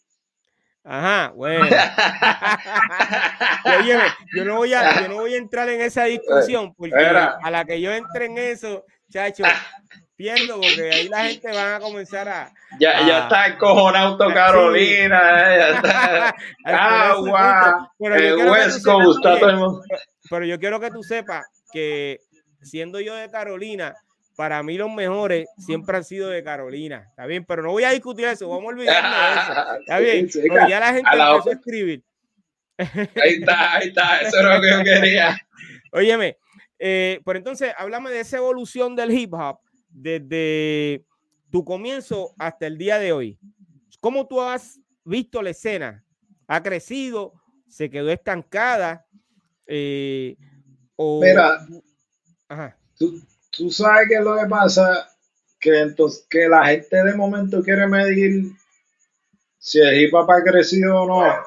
[0.87, 1.65] Ajá, bueno.
[3.79, 3.97] Oye,
[4.35, 7.65] yo no, voy a, yo no voy a entrar en esa discusión porque a la
[7.65, 9.43] que yo entre en eso, chacho,
[10.15, 12.53] pierdo porque ahí la gente va a comenzar a.
[12.79, 16.35] Ya, ya está encojonado Carolina, ya está.
[16.65, 19.25] Agua, el West Coast,
[20.29, 22.19] Pero yo quiero que tú sepas que
[22.61, 23.95] siendo yo de Carolina,
[24.35, 27.05] para mí los mejores siempre han sido de Carolina.
[27.09, 29.79] Está bien, pero no voy a discutir eso, vamos a olvidarnos de eso.
[29.79, 30.29] Está bien,
[30.69, 32.03] ya la gente empezó a escribir.
[32.77, 35.37] Ahí está, ahí está, eso es lo que yo quería.
[35.93, 36.37] Óyeme,
[36.77, 41.05] eh, pero entonces, háblame de esa evolución del hip hop desde
[41.49, 43.39] tu comienzo hasta el día de hoy.
[44.01, 46.03] ¿Cómo tú has visto la escena?
[46.47, 47.33] ¿Ha crecido?
[47.69, 49.05] ¿Se quedó estancada?
[49.67, 50.35] Eh,
[50.97, 51.65] Mira,
[52.97, 53.21] Tú,
[53.71, 55.09] sabes que lo que pasa,
[55.59, 58.51] que, entonces, que la gente de momento quiere medir
[59.57, 61.45] si el hip hop ha crecido o no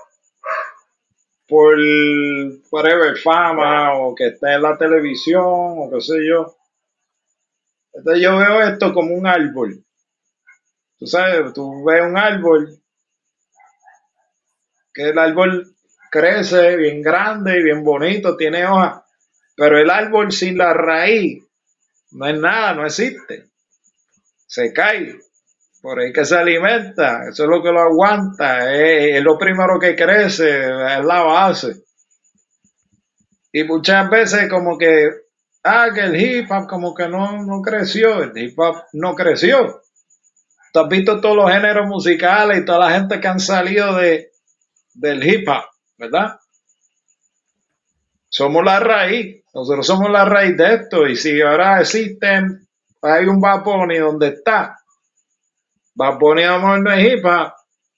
[1.49, 1.79] por
[2.71, 6.55] whatever, fama o que esté en la televisión o qué sé yo.
[7.95, 9.83] Entonces yo veo esto como un árbol.
[10.99, 12.79] Tú sabes, tú ves un árbol,
[14.93, 15.75] que el árbol
[16.11, 19.03] crece bien grande y bien bonito, tiene hojas,
[19.57, 21.48] pero el árbol sin la raíz
[22.13, 23.51] no es nada, no existe.
[24.47, 25.19] Se cae.
[25.81, 29.95] Por ahí que se alimenta, eso es lo que lo aguanta, es, lo primero que
[29.95, 31.85] crece, es la base.
[33.53, 35.09] Y muchas veces como que,
[35.63, 39.81] ah, que el hip hop como que no, no creció, el hip hop no creció.
[40.73, 44.33] Tú has visto todos los géneros musicales y toda la gente que han salido de,
[44.95, 45.65] del hip hop,
[45.97, 46.41] ¿verdad?
[48.29, 51.07] Somos la raíz, nosotros somos la raíz de esto.
[51.07, 52.67] Y si ahora existen,
[53.03, 53.43] hay un
[53.91, 54.79] y donde está,
[56.01, 57.25] Va Bunny amor no es hip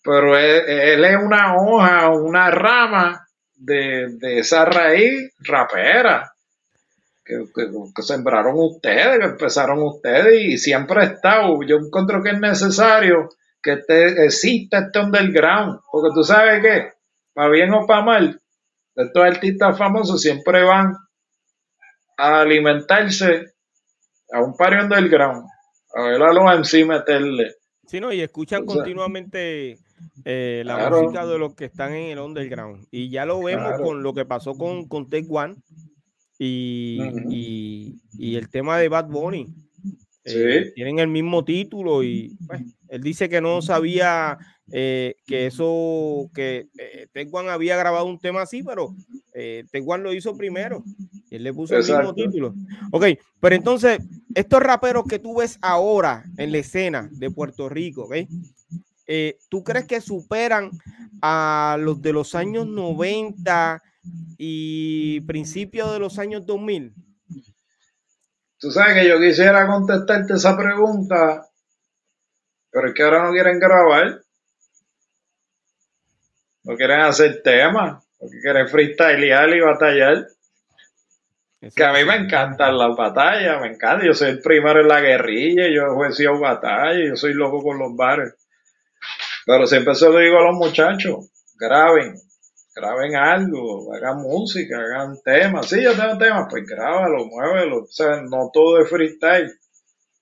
[0.02, 6.32] pero él, es una hoja, una rama de, esa raíz rapera
[7.22, 7.44] que,
[8.02, 11.62] sembraron ustedes, que empezaron ustedes y siempre ha estado.
[11.62, 13.28] Yo encuentro que es necesario
[13.62, 16.92] que este, exista este underground, porque tú sabes que,
[17.34, 18.40] para bien o para mal,
[18.96, 20.94] estos artistas famosos siempre van
[22.21, 23.55] a alimentarse
[24.31, 25.47] a un par underground,
[25.95, 27.55] a ver a los MC meterle.
[27.87, 29.79] Sí, no, y escuchan continuamente
[30.25, 32.87] eh, la música de los que están en el underground.
[32.91, 35.57] Y ya lo vemos con lo que pasó con, con Take One
[36.39, 39.49] y, el tema de Bad Bunny.
[40.25, 44.39] Eh, tienen el mismo título y pues, él dice que no sabía
[44.73, 47.09] eh, que eso, que eh,
[47.51, 48.95] había grabado un tema así, pero
[49.35, 50.83] eh, lo hizo primero.
[51.31, 52.55] Y él le puso el mismo título.
[52.93, 53.07] Ok,
[53.41, 53.99] pero entonces,
[54.35, 58.14] estos raperos que tú ves ahora en la escena de Puerto Rico, ¿ok?
[59.12, 60.71] Eh, ¿Tú crees que superan
[61.21, 63.83] a los de los años 90
[64.39, 66.95] y principios de los años 2000?
[68.59, 71.45] Tú sabes que yo quisiera contestarte esa pregunta,
[72.71, 74.21] pero es que ahora no quieren grabar.
[76.64, 80.26] No quieren hacer temas, porque quieren freestylear y batallar.
[81.74, 84.04] Que a mí me encantan las batallas, me encanta.
[84.04, 87.78] Yo soy el primero en la guerrilla, yo he sido batalla, yo soy loco con
[87.78, 88.34] los bares.
[89.44, 92.14] Pero siempre se lo digo a los muchachos, graben,
[92.74, 95.68] graben algo, hagan música, hagan temas.
[95.68, 97.82] Sí, yo tengo temas, pues grábalo, muévelo.
[97.82, 99.52] O sea, no todo es freestyle.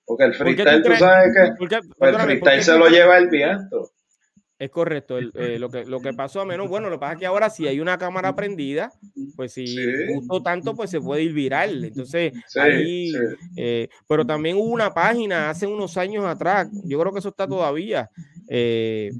[0.05, 1.53] Porque el freestyle, tú sabes que
[1.97, 3.91] pues el freestyle se lo lleva el viento.
[4.59, 5.17] Es correcto.
[5.17, 7.49] Eh, lo, que, lo que pasó a menos, bueno, lo que pasa es que ahora
[7.49, 8.91] si hay una cámara prendida,
[9.37, 9.77] pues si
[10.13, 11.85] gustó tanto, pues se puede ir viral.
[11.85, 13.09] Entonces, ahí,
[13.55, 17.47] eh, pero también hubo una página hace unos años atrás, yo creo que eso está
[17.47, 18.09] todavía,
[18.49, 19.11] eh,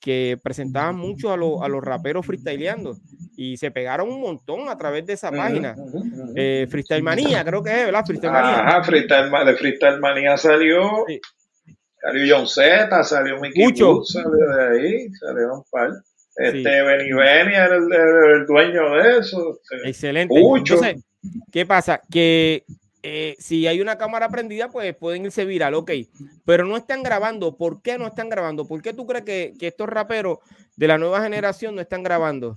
[0.00, 2.96] que presentaban mucho a, a los raperos freestyleando
[3.36, 5.76] y se pegaron un montón a través de esa página.
[6.70, 8.04] Freestyle Manía, creo que es, ¿verdad?
[8.06, 8.66] Freestyle Manía.
[8.66, 11.04] Ajá, Freestyle, de Freestyle Manía salió.
[12.00, 14.02] Salió John Z, salió Mickey Mucho.
[14.04, 15.90] salió de ahí, salió un par.
[16.36, 19.60] Este Benny Benny era el, dueño de eso.
[19.84, 20.34] Excelente.
[20.38, 21.04] Entonces,
[21.52, 22.00] ¿qué pasa?
[22.10, 22.64] Que
[23.02, 25.90] eh, si hay una cámara prendida, pues pueden irse viral, ok.
[26.46, 27.56] Pero no están grabando.
[27.56, 28.66] ¿Por qué no están grabando?
[28.66, 30.38] ¿Por qué tú crees que, que estos raperos
[30.76, 32.56] de la nueva generación no están grabando?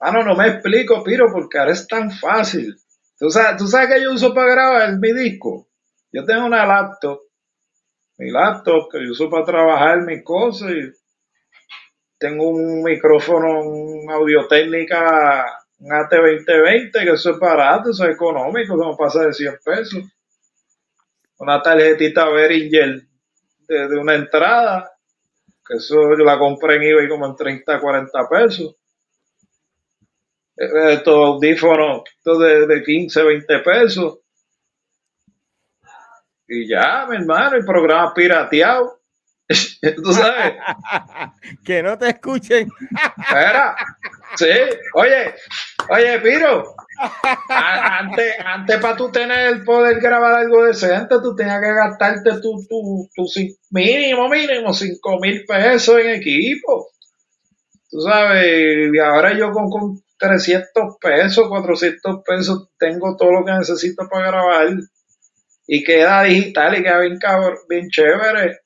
[0.00, 2.74] Ah, no, no me explico, Piro, porque ahora es tan fácil.
[3.18, 5.68] ¿Tú sabes, ¿Tú sabes que yo uso para grabar mi disco?
[6.10, 7.20] Yo tengo una laptop
[8.22, 10.92] mi laptop que yo uso para trabajar mis cosas y
[12.18, 15.44] tengo un micrófono, un audio técnica,
[15.80, 20.04] un AT2020, que eso es barato, eso es económico, eso no pasa de 100 pesos.
[21.38, 23.02] Una tarjetita Behringer
[23.66, 24.92] de, una entrada,
[25.66, 28.76] que eso yo la compré en eBay como en 30, 40 pesos.
[30.56, 34.21] Eh, estos audífonos de, de 15, 20 pesos.
[36.54, 39.00] Y ya, mi hermano, el programa pirateado.
[40.04, 40.54] Tú sabes.
[41.64, 42.68] que no te escuchen.
[43.18, 43.74] Espera.
[44.36, 44.48] Sí,
[44.94, 45.34] oye,
[45.88, 46.74] Oye, Piro,
[47.48, 53.08] antes, antes para tú tener poder grabar algo decente, tú tenías que gastarte tu, tu,
[53.14, 53.24] tu
[53.70, 56.88] mínimo, mínimo 5 mil pesos en equipo.
[57.90, 63.52] Tú sabes, y ahora yo con, con 300 pesos, 400 pesos, tengo todo lo que
[63.52, 64.68] necesito para grabar.
[65.74, 67.18] Y queda digital y queda bien,
[67.66, 68.58] bien chévere.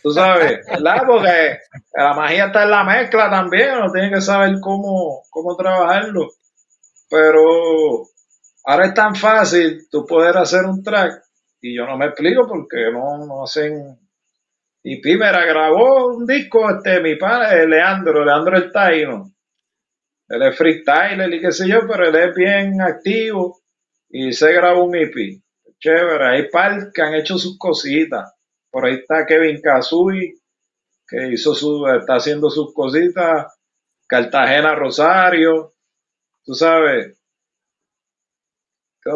[0.00, 1.02] Tú sabes, ¿verdad?
[1.04, 1.58] Porque
[1.92, 6.28] la magia está en la mezcla también, uno tiene que saber cómo, cómo trabajarlo.
[7.10, 8.06] Pero
[8.64, 11.20] ahora es tan fácil tú poder hacer un track
[11.60, 13.98] y yo no me explico porque no, no hacen.
[14.84, 19.32] Y Pimera grabó un disco, este, mi padre, Leandro, Leandro el Taino.
[20.28, 23.58] Él es freestyler y qué sé yo, pero él es bien activo
[24.08, 25.42] y se grabó un EP.
[25.78, 28.32] Chévere, hay par que han hecho sus cositas.
[28.70, 30.38] Por ahí está Kevin Kazui,
[31.06, 33.52] que hizo su, está haciendo sus cositas.
[34.06, 35.74] Cartagena Rosario,
[36.44, 37.18] tú sabes,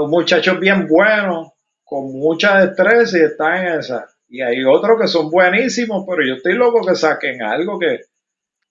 [0.09, 1.53] muchachos bien buenos,
[1.85, 4.09] con mucha destreza y están en esa.
[4.29, 8.01] Y hay otros que son buenísimos, pero yo estoy loco que saquen algo que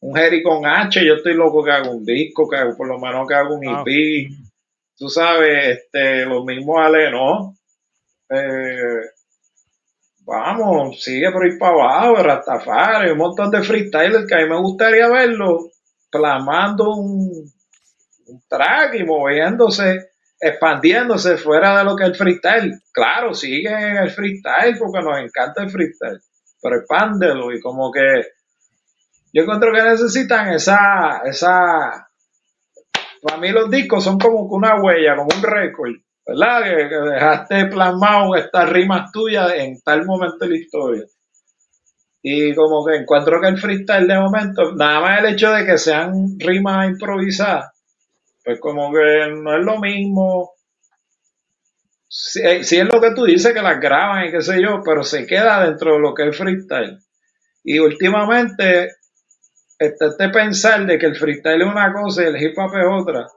[0.01, 3.27] un Jerry con H, yo estoy loco que haga un disco, que por lo menos
[3.27, 4.31] que haga un EP.
[4.97, 7.55] Tú sabes, este, lo mismo Ale, ¿no?
[8.29, 9.01] Eh,
[10.25, 14.61] vamos, sigue por ahí para abajo, Rastafari, un montón de freestylers que a mí me
[14.61, 15.71] gustaría verlo
[16.11, 17.51] plasmando un,
[18.27, 22.81] un track y moviéndose, expandiéndose fuera de lo que es el freestyle.
[22.91, 26.21] Claro, sigue en el freestyle porque nos encanta el freestyle,
[26.61, 28.01] pero expándelo y como que
[29.33, 32.09] yo encuentro que necesitan esa, esa,
[33.21, 35.91] para mí los discos son como una huella, como un récord,
[36.29, 36.63] ¿verdad?
[36.63, 41.03] Que, dejaste plasmado estas rimas tuyas en tal momento de la historia.
[42.21, 45.77] Y como que encuentro que el freestyle de momento, nada más el hecho de que
[45.77, 47.71] sean rimas improvisadas,
[48.43, 50.51] pues como que no es lo mismo.
[52.07, 54.81] Si, eh, si, es lo que tú dices, que las graban y qué sé yo,
[54.83, 56.99] pero se queda dentro de lo que es freestyle.
[57.63, 58.89] Y últimamente,
[59.77, 62.85] este, este pensar de que el freestyle es una cosa y el hip hop es
[62.89, 63.27] otra.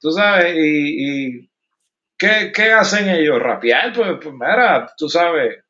[0.00, 1.50] Tú sabes, y, y
[2.18, 3.38] ¿qué, hacen ellos?
[3.40, 5.64] Rapear, pues, pues, mira, tú sabes,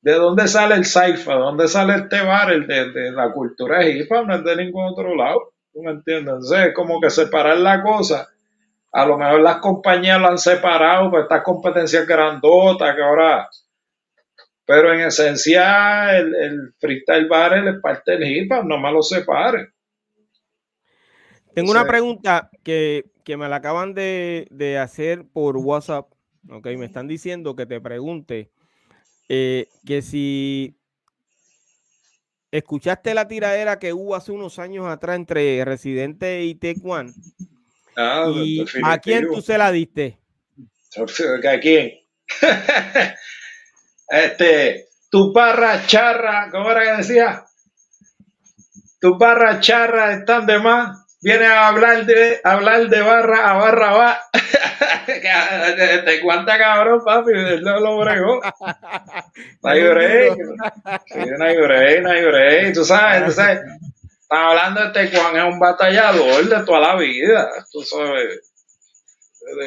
[0.00, 1.34] ¿de dónde sale el cypher?
[1.34, 2.52] ¿De dónde sale este bar?
[2.52, 5.54] El de, de la cultura hip hop no es de ningún otro lado.
[5.72, 6.34] ¿Tú me entiendes?
[6.34, 8.28] Entonces, como que separar la cosa.
[8.92, 13.48] A lo mejor las compañías lo han separado, pues estas competencias grandotas que ahora.
[14.66, 19.02] Pero en esencia, el, el freestyle bar es parte del hip hop, no me lo
[19.02, 19.72] separe.
[21.54, 23.04] Tengo una pregunta que,
[23.36, 26.12] me la acaban de, hacer por WhatsApp.
[26.50, 28.50] Ok, me están diciendo que te pregunte
[29.28, 30.76] eh, que si
[32.54, 37.12] ¿Escuchaste la tiradera que hubo hace unos años atrás entre Residente y Tecuan?
[37.96, 40.20] Ah, ¿Y ¿A quién tú se la diste?
[40.96, 41.94] ¿A quién?
[44.08, 47.44] este, tu parra charra, ¿cómo era que decía?
[49.00, 53.92] Tu parra charra están de más viene a hablar de hablar de barra a barra
[53.92, 54.20] va.
[55.06, 57.32] ¿Te cuánta cabrón, papi?
[57.32, 58.40] Él lo, lo bregó.
[59.62, 60.36] No hay break.
[61.06, 62.74] Sí, no hay break, no hay break.
[62.74, 63.60] Tú sabes, tú sabes.
[64.20, 67.50] Estamos hablando de Tecuan, es un batallador de toda la vida.
[67.72, 68.52] Tú sabes.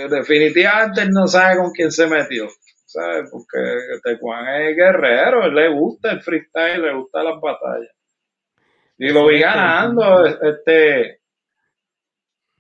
[0.10, 2.48] Definitivamente él no sabe con quién se metió.
[2.86, 3.30] ¿Sabes?
[3.32, 3.58] Porque
[4.04, 7.96] Tecuan es guerrero, él le gusta el freestyle, le gusta las batallas.
[9.00, 10.26] Y lo vi ganando.
[10.26, 11.20] Este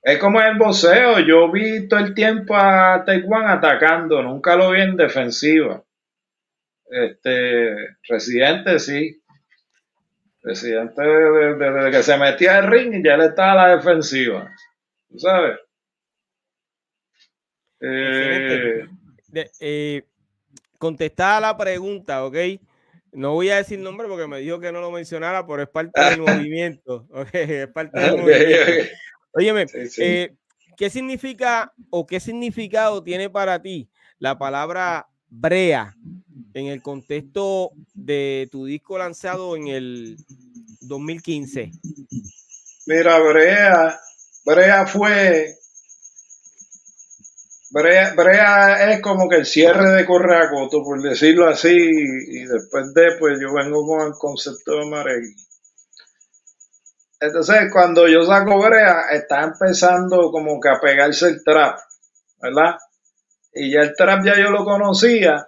[0.01, 1.19] es como el boxeo.
[1.19, 5.83] Yo vi todo el tiempo a Taiwán atacando, nunca lo vi en defensiva.
[6.89, 7.75] Este,
[8.07, 9.21] Residente sí.
[10.41, 14.49] Residente desde, que se metía al ring y ya le estaba a la defensiva.
[15.09, 15.57] ¿Tú sabes?
[17.81, 18.87] Eh,
[19.59, 20.03] eh,
[20.77, 22.35] contestada la pregunta, ¿ok?
[23.11, 25.99] No voy a decir nombre porque me dijo que no lo mencionara, pero es parte
[26.01, 27.07] del movimiento.
[27.33, 28.93] es parte del movimiento.
[29.37, 29.67] Óyeme,
[29.99, 30.33] eh,
[30.75, 35.95] ¿qué significa o qué significado tiene para ti la palabra brea
[36.55, 40.17] en el contexto de tu disco lanzado en el
[40.81, 41.69] 2015?
[42.87, 43.99] Mira, brea,
[44.43, 45.53] brea fue
[47.69, 53.37] Brea, es como que el cierre de Correacoto, por decirlo así, y después de, pues
[53.39, 55.35] yo vengo con el concepto de Maregui.
[57.19, 61.79] Entonces, cuando yo saco brea, está empezando como que a pegarse el trap,
[62.39, 62.75] ¿verdad?
[63.53, 65.47] Y ya el trap ya yo lo conocía.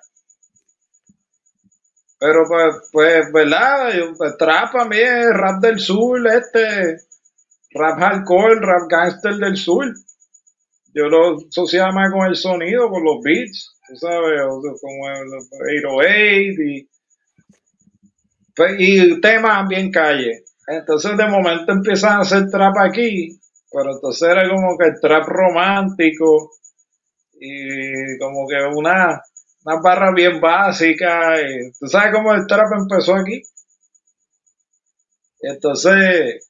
[2.20, 3.92] Pero pues, pues ¿verdad?
[4.18, 6.98] Pues, trap a mí es rap del sur, este,
[7.72, 9.86] rap hardcore, rap gangster del sur.
[10.94, 14.42] yo lo asociaba más con el sonido, con los beats, sabes,
[14.82, 15.34] como el
[15.78, 16.90] 808 y,
[18.56, 20.49] pues, y temas bien calle.
[20.72, 23.40] Entonces de momento empiezan a hacer trap aquí,
[23.72, 26.52] pero entonces era como que el trap romántico
[27.34, 29.20] y como que una,
[29.66, 31.34] una barra bien básica.
[31.80, 33.42] ¿Tú sabes cómo el trap empezó aquí?
[35.42, 36.48] Entonces,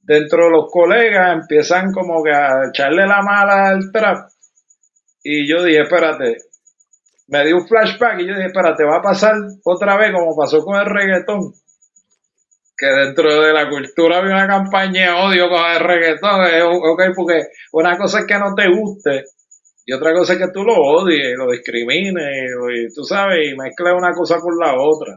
[0.00, 4.30] dentro de los colegas empiezan como que a echarle la mala al trap.
[5.22, 6.38] Y yo dije, espérate,
[7.28, 10.64] me dio un flashback y yo dije, espérate, va a pasar otra vez como pasó
[10.64, 11.52] con el reggaetón.
[12.82, 16.40] Que dentro de la cultura había una campaña de odio con el reggaetón.
[16.82, 19.22] Ok, porque una cosa es que no te guste
[19.84, 23.94] y otra cosa es que tú lo odies, lo discrimines, y, tú sabes, y mezclas
[23.96, 25.16] una cosa con la otra.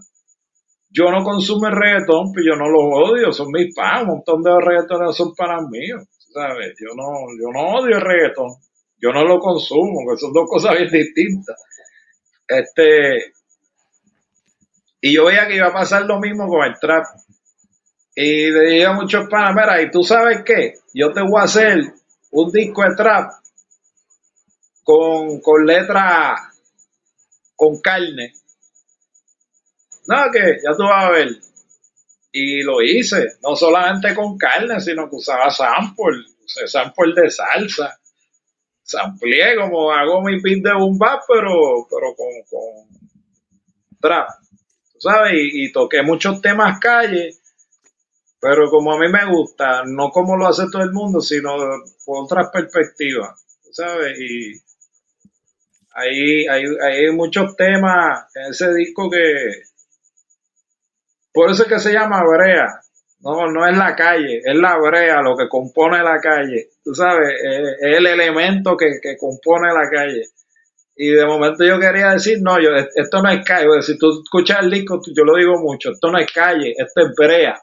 [0.89, 4.41] Yo no consumo el reggaetón, pero yo no lo odio, son mis fans, un montón
[4.41, 6.03] de reggaetones son para míos,
[6.34, 6.74] ¿sabes?
[6.80, 8.55] Yo no, yo no odio el reggaetón,
[8.97, 11.61] yo no lo consumo, que son dos cosas bien distintas.
[12.47, 13.34] Este,
[15.01, 17.05] y yo veía que iba a pasar lo mismo con el trap.
[18.16, 20.76] Y le dije a muchos panas, mira, ¿y tú sabes qué?
[20.93, 21.93] Yo te voy a hacer
[22.32, 23.32] un disco de trap
[24.84, 26.36] con, con letra
[27.57, 28.34] con carne.
[30.07, 31.30] No, que ya tú vas a ver.
[32.32, 36.24] Y lo hice, no solamente con carne, sino que usaba sample,
[36.68, 37.99] sample de salsa.
[38.84, 43.09] Samplié como hago mi pin de bomba, pero, pero con, con
[43.99, 44.30] trap.
[44.99, 45.34] ¿Sabes?
[45.36, 47.36] Y toqué muchos temas calle,
[48.46, 51.56] pero como a mí me gusta, no como lo hace todo el mundo, sino
[52.06, 53.43] por otras perspectivas.
[53.72, 54.20] ¿Sabes?
[54.20, 54.54] Y,
[55.96, 59.64] hay, hay, hay muchos temas en ese disco que,
[61.34, 62.68] por eso es que se llama brea.
[63.22, 66.70] No, no es la calle, es la brea lo que compone la calle.
[66.84, 70.22] Tú sabes, es, el elemento que, compone la calle.
[70.96, 73.82] Y de momento yo quería decir, no, yo, esto no es calle.
[73.82, 77.16] Si tú escuchas el disco, yo lo digo mucho, esto no es calle, esto es
[77.18, 77.56] brea.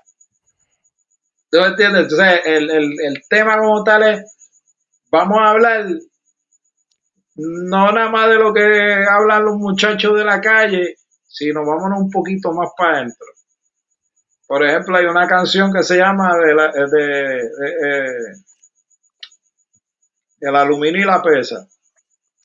[1.53, 2.05] ¿Tú entiendes?
[2.05, 4.22] Entonces, el, el, el tema como tal es,
[5.11, 5.86] vamos a hablar
[7.34, 10.96] no nada más de lo que hablan los muchachos de la calle,
[11.26, 13.26] sino vámonos un poquito más para adentro.
[14.46, 18.34] Por ejemplo, hay una canción que se llama de, la, de, eh,
[20.40, 21.68] el aluminio y la pesa.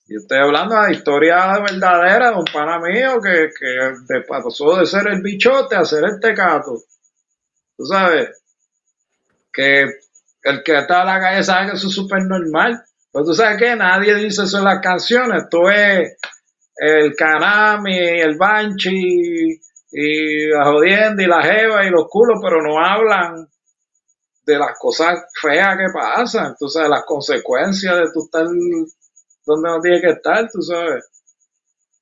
[0.06, 4.86] Y estoy hablando de la historia verdadera de un pana mío que, que pasó de
[4.86, 6.84] ser el bichote a ser el tecato.
[7.78, 8.47] Tú sabes,
[9.58, 9.86] que
[10.44, 12.80] el que está en la calle sabe que eso es súper normal.
[13.12, 15.46] Pero tú sabes que nadie dice eso en las canciones.
[15.50, 16.16] Tú es
[16.76, 19.60] el Kanami, el Banshee,
[19.92, 23.48] y la jodienda y la jeva y los culos, pero no hablan
[24.46, 29.80] de las cosas feas que pasan, tú sabes, las consecuencias de tú estar donde no
[29.82, 31.04] tienes que estar, tú sabes.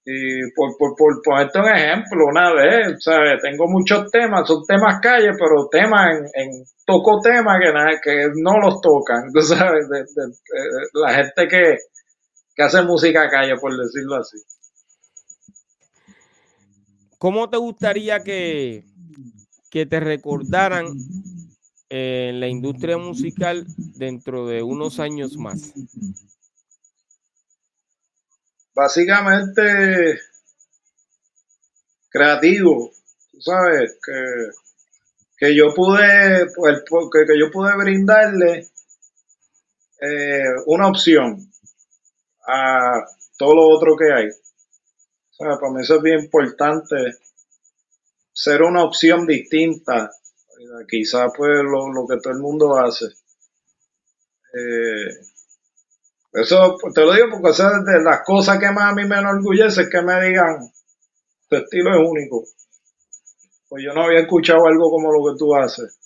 [0.08, 3.42] Y por, por, por ponerte un ejemplo, una vez, ¿sabes?
[3.42, 7.72] Tengo muchos temas, son temas calle, pero temas en, en toco temas que,
[8.04, 10.06] que no los tocan, tú sabes, de,
[10.94, 11.78] la gente que,
[12.56, 14.38] que hace música calle, por decirlo así.
[17.18, 18.84] ¿Cómo te gustaría que,
[19.72, 20.86] que te recordaran
[21.90, 25.74] en la industria musical dentro de unos años más?
[28.76, 30.20] Básicamente
[32.10, 32.92] creativo,
[33.32, 34.50] tú sabes, que,
[35.38, 38.70] que yo pude, pues, que, que yo pude brindarle
[40.02, 41.52] eh, una opción
[42.48, 43.06] a
[43.38, 44.30] todo lo otro que hay.
[45.38, 46.96] O para mí eso es bien importante,
[48.32, 50.12] ser una opción distinta,
[50.90, 53.06] quizás pues lo, que todo el mundo hace.
[54.54, 55.35] Eh,
[56.36, 59.84] eso te lo digo porque o de las cosas que más a mí me enorgullece
[59.84, 60.58] es que me digan,
[61.48, 62.44] tu estilo es único.
[63.70, 65.98] Pues yo no había escuchado algo como lo que tú haces.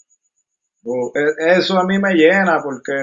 [0.83, 2.93] E, eso a mí me llena porque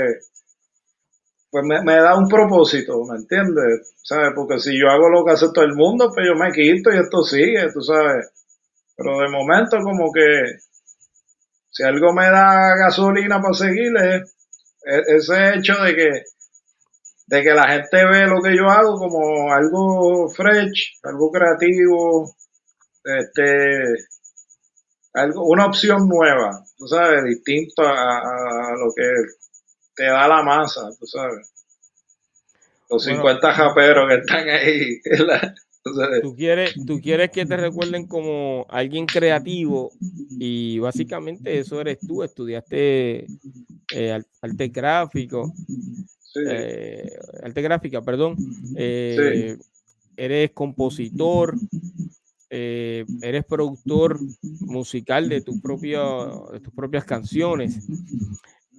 [1.51, 3.95] pues me, da un propósito, ¿me entiendes?
[4.03, 4.31] ¿Sabes?
[4.35, 6.99] Porque si yo hago lo que hace todo el mundo, pues yo me quito y
[6.99, 8.31] esto sigue, tú sabes.
[8.97, 10.59] Pero de momento como que
[11.70, 14.33] si algo me da gasolina para seguir es
[15.09, 16.36] ese hecho de que
[17.27, 22.37] de que la gente ve lo que yo hago como algo fresh, algo creativo,
[23.05, 23.97] este,
[25.14, 29.09] algo, una opción nueva, tú sabes, distinto a lo que
[29.97, 31.53] te da la masa, tú sabes.
[32.89, 35.01] Los 50 japeros que están ahí.
[36.22, 39.91] tú, quieres, tú quieres que te recuerden como alguien creativo
[40.31, 43.27] y básicamente eso eres tú, estudiaste
[43.93, 45.53] eh, arte gráfico.
[47.43, 48.37] Arte gráfica, perdón.
[50.16, 51.55] Eres compositor,
[52.49, 54.18] eres productor
[54.61, 57.87] musical de, tu propio, de tus propias canciones.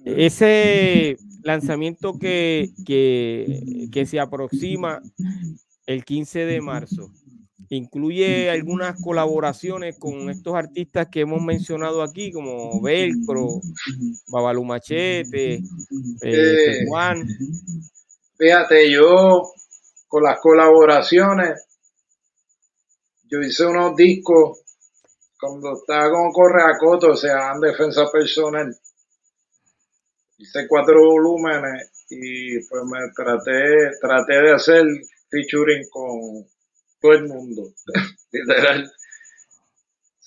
[0.04, 5.02] Ese lanzamiento que, que, se aproxima
[5.86, 7.12] el 15 de marzo
[7.70, 13.60] incluye algunas colaboraciones con estos artistas que hemos mencionado aquí, como Velcro,
[14.28, 15.62] Babalu Machete, eh,
[16.22, 17.26] eh Juan.
[18.38, 19.50] Fíjate, yo
[20.06, 21.64] con las colaboraciones,
[23.24, 24.60] yo hice unos discos
[25.38, 28.74] cuando estaba con Correa Coto, o sea, en defensa personal
[30.38, 34.86] hice cuatro volúmenes y pues me traté, traté de hacer
[35.30, 36.46] featuring con
[37.00, 37.62] todo el mundo,
[38.32, 38.90] literal.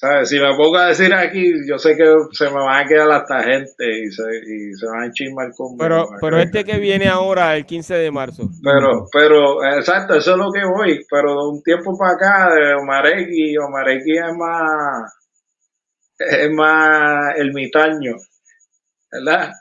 [0.02, 0.30] ¿Sabes?
[0.30, 3.44] Si me pongo a decir aquí, yo sé que se me van a quedar hasta
[3.44, 5.78] gente y se, y se van a chismar conmigo.
[5.78, 8.50] Pero, pero este que viene ahora, el 15 de marzo.
[8.64, 11.06] Pero, pero, exacto, eso es lo que voy.
[11.08, 15.14] Pero de un tiempo para acá, de Omareki, Omareki es más,
[16.18, 18.16] es más ermitaño,
[19.12, 19.52] ¿verdad?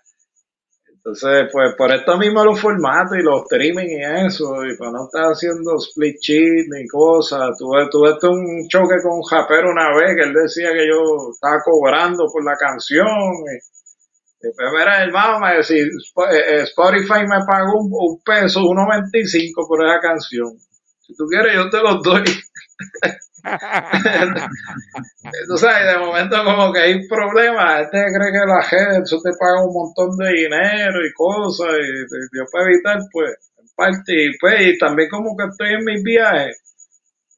[1.02, 5.04] Entonces, pues por esto mismo los formatos y los streaming y eso, y para no
[5.06, 10.14] estar haciendo split sheet ni cosas, tuve, tuve un choque con un japero una vez
[10.14, 13.06] que él decía que yo estaba cobrando por la canción.
[13.08, 19.66] Y, y pues mira, hermano, me decía, eh, Spotify me pagó un, un peso, 1.25
[19.66, 20.58] por esa canción.
[21.00, 22.24] Si tú quieres, yo te los doy.
[25.46, 29.62] Tú de momento como que hay problemas, este cree que la gente, eso te paga
[29.64, 34.60] un montón de dinero y cosas, y, yo puedo evitar, pues, en parte, y pues,
[34.60, 36.60] y también como que estoy en mis viajes,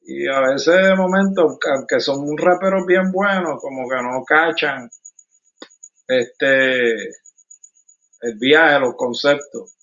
[0.01, 4.89] y a veces de momento, aunque son un raperos bien buenos, como que no cachan,
[6.07, 6.93] este,
[8.21, 9.75] el viaje, los conceptos.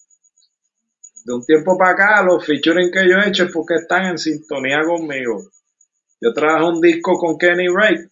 [1.24, 4.18] De un tiempo para acá, los featuring que yo he hecho es porque están en
[4.18, 5.42] sintonía conmigo
[6.20, 8.10] yo traje un disco con Kenny Wright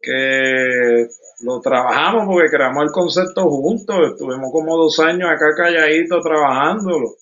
[0.00, 1.06] que
[1.42, 3.96] lo trabajamos porque creamos el concepto juntos.
[4.12, 7.14] Estuvimos como dos años acá calladitos trabajándolo.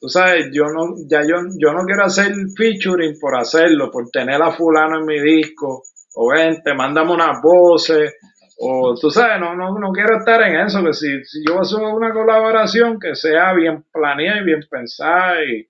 [0.00, 4.40] Tú sabes, yo no, ya yo, yo no quiero hacer featuring por hacerlo, por tener
[4.40, 5.82] a fulano en mi disco,
[6.14, 8.14] o vente, mándame unas voces,
[8.58, 11.80] o tú sabes, no, no, no quiero estar en eso, que si, si yo hacer
[11.80, 15.69] una colaboración que sea bien planeada y bien pensada y,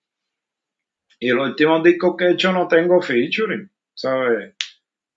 [1.20, 4.54] y los últimos discos que he hecho no tengo featuring, ¿sabes?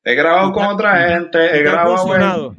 [0.04, 2.56] He grabado con otra gente, he grabado.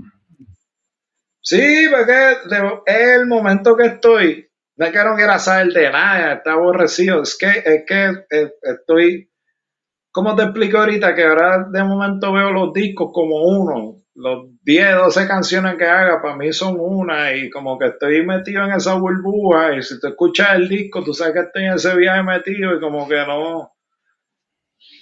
[1.43, 2.39] Sí, porque
[2.87, 4.49] es el momento que estoy.
[4.77, 7.23] No es que no quiera saber de nada, está aborrecido.
[7.23, 9.31] Es que, es que eh, estoy.
[10.11, 11.15] ¿Cómo te explico ahorita?
[11.15, 16.23] Que ahora de momento veo los discos como uno los 10, 12 canciones que haga
[16.23, 20.07] para mí son una y como que estoy metido en esa burbuja y si tú
[20.07, 23.73] escuchas el disco tú sabes que estoy en ese viaje metido y como que no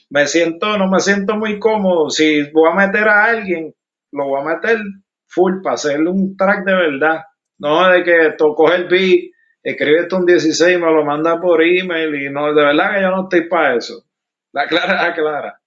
[0.08, 2.08] me siento no me siento muy cómodo.
[2.10, 3.74] Si voy a meter a alguien
[4.12, 4.78] lo voy a meter
[5.26, 7.22] full para hacerle un track de verdad.
[7.58, 9.30] No de que tocó el beat
[9.62, 13.10] escríbete un 16 y me lo manda por email y no de verdad que yo
[13.10, 14.04] no estoy para eso.
[14.52, 15.60] La clara la clara.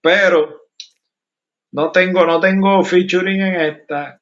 [0.00, 0.63] Pero
[1.74, 4.20] no tengo, no tengo featuring en esta,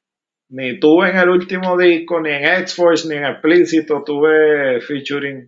[0.49, 5.47] ni tuve en el último disco, ni en X-Force, ni en Explícito tuve featuring.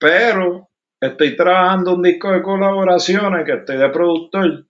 [0.00, 0.68] Pero
[1.00, 4.66] estoy trabajando un disco de colaboraciones que estoy de productor.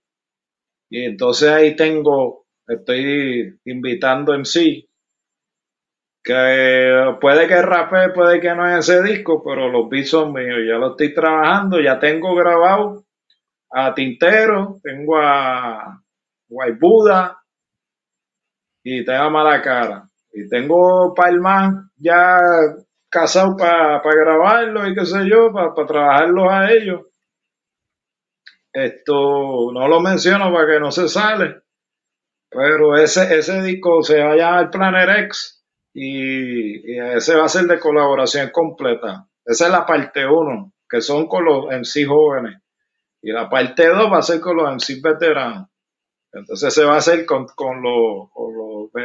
[0.91, 4.87] Y entonces ahí tengo, estoy invitando en sí.
[6.23, 10.59] Que puede que rape, puede que no es ese disco, pero los beats son míos.
[10.67, 13.05] Ya lo estoy trabajando, ya tengo grabado
[13.71, 16.02] a Tintero, tengo a
[16.53, 17.43] White Buda
[18.83, 20.09] y tengo mala cara.
[20.31, 22.37] Y tengo Palma ya
[23.09, 27.01] casado para grabarlo y qué sé yo, para trabajarlos a ellos.
[28.71, 31.61] Esto no lo menciono para que no se sale,
[32.49, 37.65] pero ese, ese disco se va a llamar Planet X y, ese va a ser
[37.65, 39.27] de colaboración completa.
[39.45, 42.61] Esa es la parte 1, que son con los MC jóvenes.
[43.21, 45.67] Y la parte 2 va a ser con los MC veteranos.
[46.33, 47.45] Entonces se va a hacer con,
[47.83, 48.29] los,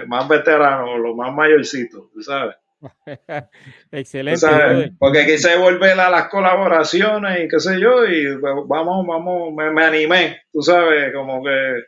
[0.06, 2.56] más veteranos, los más mayorcitos, ¿sabes?
[3.92, 4.94] Excelente.
[4.98, 8.34] Porque quise volver a las colaboraciones y qué sé yo, y
[8.66, 11.82] vamos, vamos, me, animé, tú sabes, como que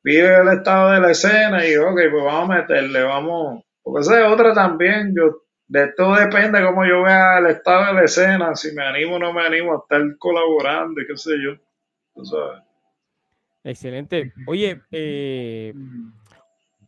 [0.00, 4.24] pide el estado de la escena y ok, pues vamos a meterle, vamos, porque esa
[4.24, 8.54] es otra también, yo, de todo depende cómo yo vea el estado de la escena,
[8.54, 11.56] si me animo o no me animo a estar colaborando y qué sé yo,
[12.14, 12.71] tú sabes.
[13.64, 14.32] Excelente.
[14.46, 15.72] Oye, eh,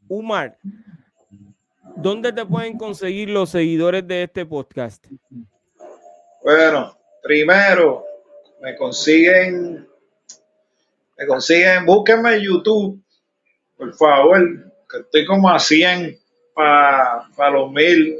[0.08, 0.58] Umar,
[1.96, 5.06] ¿Dónde te pueden conseguir los seguidores de este podcast?
[6.42, 8.04] Bueno, primero
[8.60, 9.86] me consiguen,
[11.16, 13.02] me consiguen, búsquenme en YouTube,
[13.76, 16.18] por favor, que estoy como a 100
[16.52, 18.18] para los mil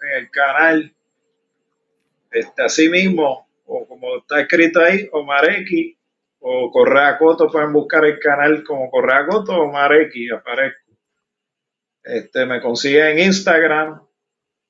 [0.00, 0.94] en el canal.
[2.30, 5.94] Este, así mismo, o como está escrito ahí, Omar X
[6.42, 10.92] o Correa Coto, pueden buscar el canal como Correa Coto o Omar X, aparezco.
[12.02, 14.02] Este, me consigue en Instagram,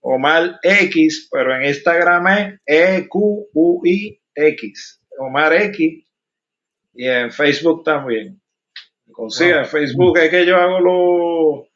[0.00, 2.60] Omar X, pero en Instagram es
[3.04, 6.04] E-Q-U-I-X, Omar X,
[6.94, 8.38] y en Facebook también.
[9.06, 11.72] Me consigue en Facebook, es que yo hago los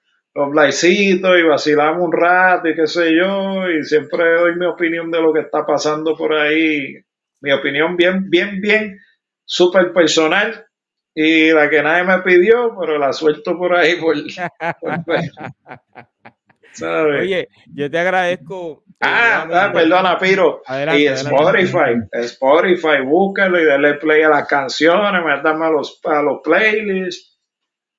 [0.53, 1.19] los y
[1.49, 5.41] vacilamos un rato y qué sé yo, y siempre doy mi opinión de lo que
[5.41, 6.95] está pasando por ahí.
[7.41, 8.99] Mi opinión bien, bien, bien,
[9.47, 10.67] súper personal
[11.15, 14.15] y la que nadie me pidió, pero la suelto por ahí por,
[17.19, 18.85] Oye, yo te agradezco.
[19.01, 20.61] Ah, ah perdona, Piro.
[20.95, 26.43] y Spotify, Spotify, búscalo y dale play a las canciones, métame a los, a los
[26.45, 27.37] playlists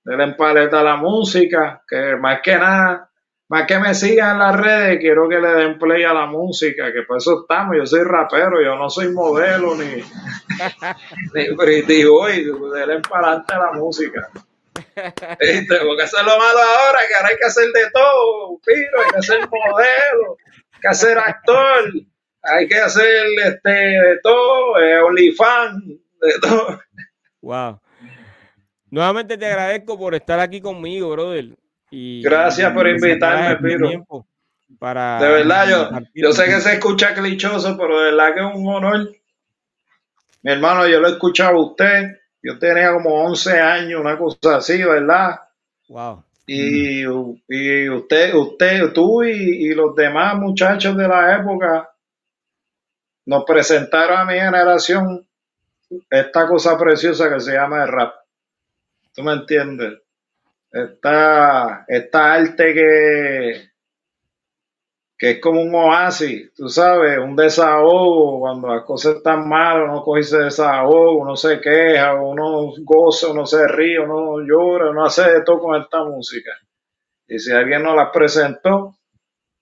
[0.08, 3.07] denle paleta a la música, que más que nada,
[3.50, 6.92] más que me sigan en las redes, quiero que le den play a la música,
[6.92, 9.86] que por eso estamos, yo soy rapero, yo no soy modelo ni,
[11.34, 12.44] ni pretty boy,
[12.74, 14.30] denle paleta a la música.
[14.76, 15.80] ¿Viste?
[15.86, 19.12] Porque eso es lo malo ahora, que ahora hay que hacer de todo, piro, hay
[19.16, 20.38] que ser modelo,
[20.74, 21.94] hay que ser actor,
[22.42, 26.82] hay que hacer este de todo, eh, OnlyFans, de todo.
[27.42, 27.80] Wow.
[28.90, 31.56] Nuevamente te agradezco por estar aquí conmigo, brother.
[31.90, 34.26] Y, Gracias por invitarme, Piro.
[34.80, 38.56] Para de verdad, yo, yo sé que se escucha clichoso, pero de verdad que es
[38.56, 39.10] un honor.
[40.44, 42.18] Mi hermano, yo lo he escuchado a usted.
[42.44, 45.40] Yo tenía como 11 años, una cosa así, ¿verdad?
[45.88, 46.24] Wow.
[46.46, 51.90] Y, y usted, usted, tú y, y, los demás muchachos de la época
[53.26, 55.28] nos presentaron a mi generación
[56.10, 58.16] esta cosa preciosa que se llama el rap.
[59.14, 60.00] ¿Tú me entiendes?
[60.72, 63.70] Esta, esta arte que,
[65.18, 70.04] que es como un oasis, tú sabes, un desahogo, cuando las cosas están mal, uno
[70.04, 75.24] coge ese desahogo, uno se queja, uno goza, uno se ríe, uno llora, uno hace
[75.32, 76.52] de todo con esta música.
[77.28, 78.96] Y si alguien nos la presentó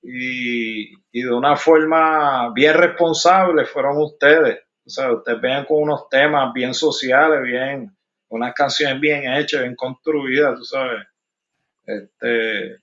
[0.01, 4.59] y, y de una forma bien responsable fueron ustedes.
[4.85, 7.95] O sea, ustedes vean con unos temas bien sociales, bien,
[8.29, 11.05] unas canciones bien hechas, bien construidas, tú sabes.
[11.85, 12.79] Este, de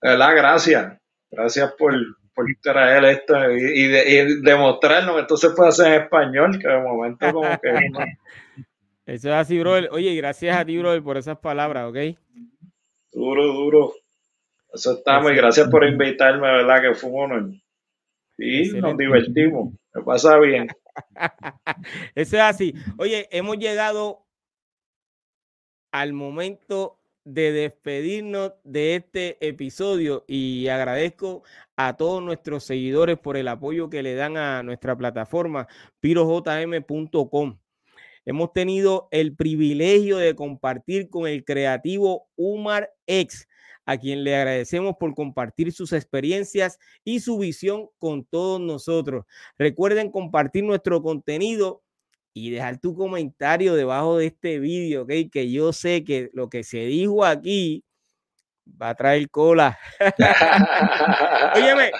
[0.00, 1.00] verdad, gracias.
[1.30, 1.94] Gracias por,
[2.34, 7.32] por traer esto y, demostrarnos que esto se puede hacer en español, que de momento
[7.32, 7.70] como que...
[9.06, 9.72] Eso es así, bro.
[9.90, 12.16] Oye, gracias a ti, bro, por esas palabras, ¿ok?
[13.10, 13.92] Duro, duro.
[14.72, 16.80] Eso estamos y gracias por invitarme, ¿verdad?
[16.80, 17.50] Que fue un honor.
[18.38, 19.74] Y nos divertimos.
[19.92, 20.68] Me pasa bien.
[22.14, 22.74] Eso es así.
[22.98, 24.26] Oye, hemos llegado
[25.92, 31.42] al momento de despedirnos de este episodio y agradezco
[31.76, 35.68] a todos nuestros seguidores por el apoyo que le dan a nuestra plataforma
[36.00, 37.58] pirojm.com.
[38.24, 43.48] Hemos tenido el privilegio de compartir con el creativo Umar X,
[43.86, 49.24] a quien le agradecemos por compartir sus experiencias y su visión con todos nosotros.
[49.58, 51.82] Recuerden compartir nuestro contenido
[52.32, 55.12] y dejar tu comentario debajo de este vídeo, ¿ok?
[55.32, 57.84] Que yo sé que lo que se dijo aquí
[58.80, 59.78] va a traer cola.
[61.56, 61.90] Óyeme.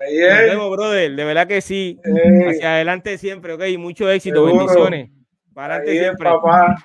[0.00, 1.14] Nos vemos, brother.
[1.14, 2.00] De verdad que sí.
[2.48, 3.62] Hacia adelante siempre, ¿ok?
[3.78, 4.44] Mucho éxito.
[4.46, 5.10] Bendiciones.
[5.52, 6.30] Para adelante siempre.
[6.30, 6.76] Papá.